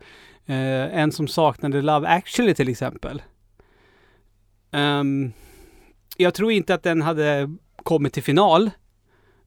Eh, 0.46 0.98
en 0.98 1.12
som 1.12 1.28
saknade 1.28 1.82
Love 1.82 2.08
actually 2.08 2.54
till 2.54 2.68
exempel. 2.68 3.22
Ehm, 4.72 5.32
jag 6.16 6.34
tror 6.34 6.52
inte 6.52 6.74
att 6.74 6.82
den 6.82 7.02
hade 7.02 7.50
kommit 7.82 8.12
till 8.12 8.22
final 8.22 8.70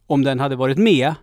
om 0.08 0.24
den 0.24 0.40
hade 0.40 0.56
varit 0.56 0.78
med. 0.78 1.14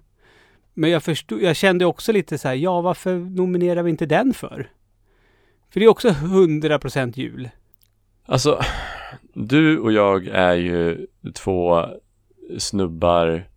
Men 0.75 0.91
jag, 0.91 1.03
förstod, 1.03 1.43
jag 1.43 1.57
kände 1.57 1.85
också 1.87 2.12
lite 2.12 2.38
så 2.38 2.49
här, 2.49 2.55
ja 2.55 2.81
varför 2.81 3.17
nominerar 3.19 3.83
vi 3.83 3.91
inte 3.91 4.07
den 4.07 4.35
för? 4.35 4.71
För 5.73 5.81
det 5.81 5.87
är 5.87 5.91
också 5.91 6.09
100% 6.09 7.12
jul. 7.19 7.49
Alltså, 8.27 8.61
du 9.35 9.79
och 9.79 9.93
jag 9.93 10.27
är 10.27 10.55
ju 10.55 11.07
två 11.35 11.87
snubbar 12.59 13.49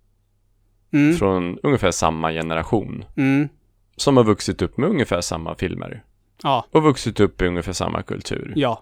Mm, 0.91 1.15
från 1.17 1.59
ungefär 1.63 1.91
samma 1.91 2.31
generation. 2.31 3.05
mm, 3.17 3.49
Som 3.95 4.17
har 4.17 4.23
vuxit 4.23 4.61
upp 4.61 4.77
med 4.77 4.89
ungefär 4.89 5.21
samma 5.21 5.55
filmer. 5.55 6.03
ja, 6.43 6.65
Och 6.71 6.83
vuxit 6.83 7.19
upp 7.19 7.41
i 7.41 7.45
ungefär 7.47 7.73
samma 7.73 8.03
kultur. 8.03 8.53
ja. 8.55 8.81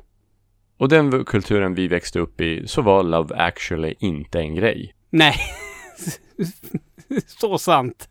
Och 0.83 0.89
den 0.89 1.25
kulturen 1.25 1.73
vi 1.73 1.87
växte 1.87 2.19
upp 2.19 2.41
i 2.41 2.67
så 2.67 2.81
var 2.81 3.03
Love 3.03 3.35
actually 3.35 3.93
inte 3.99 4.39
en 4.39 4.55
grej. 4.55 4.93
Nej. 5.09 5.35
Så 7.39 7.57
sant. 7.57 8.09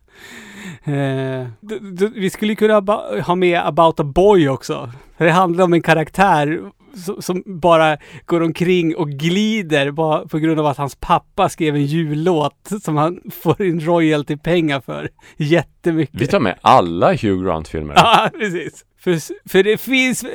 D- 1.97 2.09
vi 2.15 2.29
skulle 2.29 2.55
kunna 2.55 2.79
ha 3.25 3.35
med 3.35 3.59
About 3.67 3.99
a 3.99 4.03
Boy 4.03 4.49
också. 4.49 4.91
Det 5.17 5.29
handlar 5.31 5.63
om 5.63 5.73
en 5.73 5.81
karaktär 5.81 6.61
som, 7.05 7.21
som 7.21 7.43
bara 7.45 7.97
går 8.25 8.41
omkring 8.41 8.95
och 8.95 9.09
glider 9.09 9.91
bara 9.91 10.27
på 10.27 10.37
grund 10.39 10.59
av 10.59 10.65
att 10.65 10.77
hans 10.77 10.95
pappa 10.95 11.49
skrev 11.49 11.75
en 11.75 11.85
jullåt 11.85 12.69
som 12.83 12.97
han 12.97 13.19
får 13.31 13.61
in 13.61 13.79
royalty-pengar 13.79 14.81
för. 14.81 15.09
Jättemycket. 15.37 16.21
Vi 16.21 16.27
tar 16.27 16.39
med 16.39 16.59
alla 16.61 17.13
Hugh 17.13 17.43
Grant-filmer. 17.45 17.93
Ja, 17.97 18.29
precis. 18.39 18.85
För, 19.03 19.19
för 19.49 19.63
det 19.63 19.77
finns, 19.77 20.25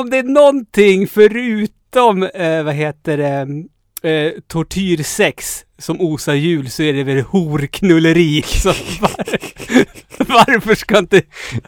om 0.00 0.10
det 0.10 0.18
är 0.18 0.22
någonting 0.22 1.08
förutom, 1.08 2.22
eh, 2.22 2.62
vad 2.62 2.74
heter 2.74 3.16
det, 3.16 3.64
eh, 4.10 4.32
tortyrsex 4.46 5.64
som 5.78 6.00
osar 6.00 6.34
jul 6.34 6.70
så 6.70 6.82
är 6.82 6.92
det 6.92 7.04
väl 7.04 7.20
horknulleri. 7.20 8.42
Så 8.42 8.68
var, 9.00 9.10
varför 10.18 10.74
ska 10.74 10.98
inte... 10.98 11.22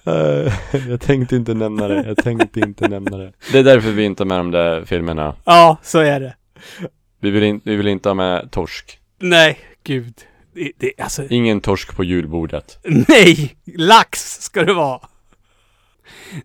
Eh, 0.04 0.52
jag 0.88 1.00
tänkte 1.00 1.36
inte 1.36 1.54
nämna 1.54 1.88
det. 1.88 2.04
Jag 2.06 2.16
tänkte 2.16 2.60
inte 2.60 2.88
nämna 2.88 3.16
det. 3.16 3.32
Det 3.52 3.58
är 3.58 3.64
därför 3.64 3.90
vi 3.90 4.04
inte 4.04 4.20
har 4.22 4.26
med 4.26 4.38
de 4.38 4.50
där 4.50 4.84
filmerna. 4.84 5.34
Ja, 5.44 5.76
så 5.82 5.98
är 5.98 6.20
det. 6.20 6.34
Vi 7.20 7.30
vill, 7.30 7.42
in, 7.42 7.60
vi 7.64 7.76
vill 7.76 7.88
inte 7.88 8.08
ha 8.08 8.14
med 8.14 8.50
torsk. 8.50 8.98
Nej, 9.20 9.58
gud. 9.84 10.14
Det, 10.54 10.72
det, 10.78 10.92
alltså, 10.98 11.22
Ingen 11.30 11.60
torsk 11.60 11.96
på 11.96 12.04
julbordet. 12.04 12.78
nej! 13.08 13.56
Lax 13.76 14.40
ska 14.40 14.64
det 14.64 14.74
vara. 14.74 15.00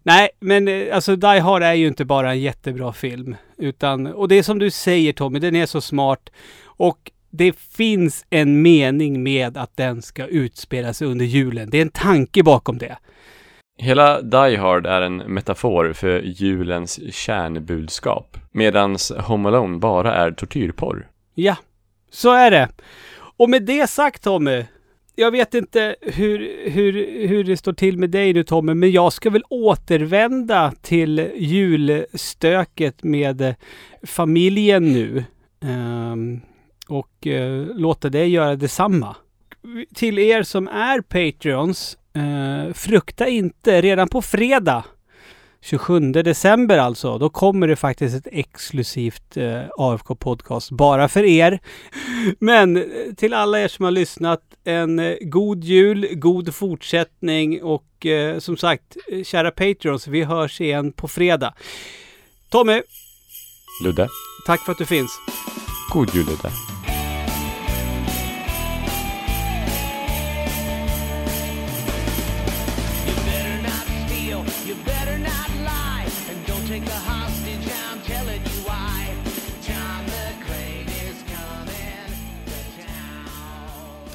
Nej, 0.04 0.30
men 0.40 0.68
eh, 0.68 0.96
alltså 0.96 1.16
Die 1.16 1.40
Hard 1.40 1.64
är 1.64 1.74
ju 1.74 1.88
inte 1.88 2.06
bara 2.06 2.32
en 2.32 2.40
jättebra 2.40 2.94
film. 2.94 3.36
Utan, 3.58 4.08
och 4.08 4.28
det 4.28 4.36
är 4.36 4.44
som 4.44 4.60
du 4.60 4.72
säger 4.72 5.14
Tommy, 5.14 5.40
den 5.40 5.56
är 5.56 5.66
så 5.66 5.82
smart. 5.82 6.30
Och 6.66 7.12
det 7.30 7.60
finns 7.60 8.26
en 8.30 8.62
mening 8.62 9.24
med 9.24 9.58
att 9.58 9.78
den 9.78 10.02
ska 10.02 10.26
utspela 10.26 10.94
sig 10.94 11.08
under 11.08 11.26
julen. 11.26 11.70
Det 11.70 11.78
är 11.78 11.82
en 11.82 11.90
tanke 11.90 12.44
bakom 12.44 12.78
det. 12.78 12.98
Hela 13.78 14.22
Die 14.22 14.56
Hard 14.56 14.86
är 14.86 15.02
en 15.02 15.18
metafor 15.18 15.94
för 15.94 16.22
julens 16.22 17.16
kärnbudskap. 17.16 18.38
Medans 18.52 19.12
Home 19.12 19.50
Alone 19.50 19.78
bara 19.78 20.16
är 20.16 20.32
tortyrporr. 20.32 21.08
Ja, 21.36 21.56
så 22.12 22.34
är 22.34 22.52
det. 22.52 22.70
Och 23.38 23.50
med 23.50 23.64
det 23.64 23.90
sagt 23.90 24.24
Tommy, 24.24 24.66
jag 25.20 25.32
vet 25.32 25.54
inte 25.54 25.96
hur, 26.02 26.70
hur, 26.70 27.28
hur 27.28 27.44
det 27.44 27.58
står 27.58 27.74
till 27.74 27.98
med 27.98 28.10
dig 28.10 28.34
nu 28.34 28.44
Tommy, 28.44 28.74
men 28.74 28.92
jag 28.92 29.14
ska 29.14 29.30
väl 29.30 29.44
återvända 29.50 30.74
till 30.82 31.32
julstöket 31.36 33.04
med 33.04 33.56
familjen 34.04 34.94
nu. 34.94 35.24
Um, 35.62 36.42
och 36.88 37.28
uh, 37.28 37.68
låta 37.76 38.10
dig 38.10 38.30
göra 38.30 38.56
detsamma. 38.56 39.16
Till 39.96 40.20
er 40.20 40.44
som 40.44 40.68
är 40.68 41.02
Patreons, 41.02 41.98
uh, 42.18 42.74
frukta 42.74 43.28
inte, 43.28 43.82
redan 43.82 44.08
på 44.08 44.22
fredag 44.22 44.84
27 45.62 46.12
december 46.12 46.78
alltså, 46.78 47.18
då 47.18 47.30
kommer 47.30 47.68
det 47.68 47.76
faktiskt 47.76 48.16
ett 48.16 48.28
exklusivt 48.32 49.38
eh, 49.38 49.62
AFK 49.78 50.16
Podcast 50.16 50.72
bara 50.72 51.08
för 51.08 51.24
er. 51.24 51.60
Men 52.40 52.78
eh, 52.78 52.84
till 53.18 53.34
alla 53.34 53.60
er 53.60 53.68
som 53.68 53.86
har 53.86 53.92
lyssnat, 53.92 54.42
en 54.64 55.00
eh, 55.00 55.16
god 55.22 55.64
jul, 55.64 56.08
god 56.12 56.56
fortsättning 56.56 57.64
och 57.64 58.06
eh, 58.06 58.40
som 58.40 58.58
sagt, 58.58 58.98
eh, 59.12 59.24
kära 59.24 59.52
Patreons, 59.52 60.08
vi 60.08 60.24
hörs 60.24 60.62
igen 60.62 60.92
på 60.92 61.08
fredag. 61.08 61.54
Tommy, 62.50 62.82
Ludde. 63.84 64.08
tack 64.46 64.66
för 64.66 64.72
att 64.72 64.78
du 64.78 64.86
finns. 64.86 65.12
God 65.94 66.16
jul 66.16 66.26
Ludde. 66.26 66.69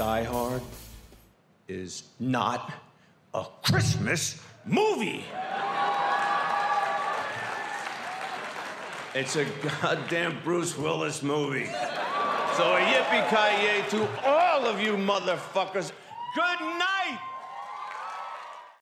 Die 0.04 0.24
Hard 0.24 0.60
is 1.66 2.02
not 2.20 2.70
a 3.32 3.46
Christmas 3.62 4.38
movie. 4.66 5.24
It's 9.14 9.36
a 9.36 9.46
goddamn 9.80 10.40
Bruce 10.44 10.76
Willis 10.76 11.22
movie. 11.22 11.64
So 11.64 12.76
a 12.76 12.80
yippee 12.80 13.30
ki 13.30 13.96
to 13.96 14.06
all 14.26 14.66
of 14.66 14.78
you 14.78 14.98
motherfuckers. 14.98 15.90
Good 16.34 16.60
night. 16.60 17.18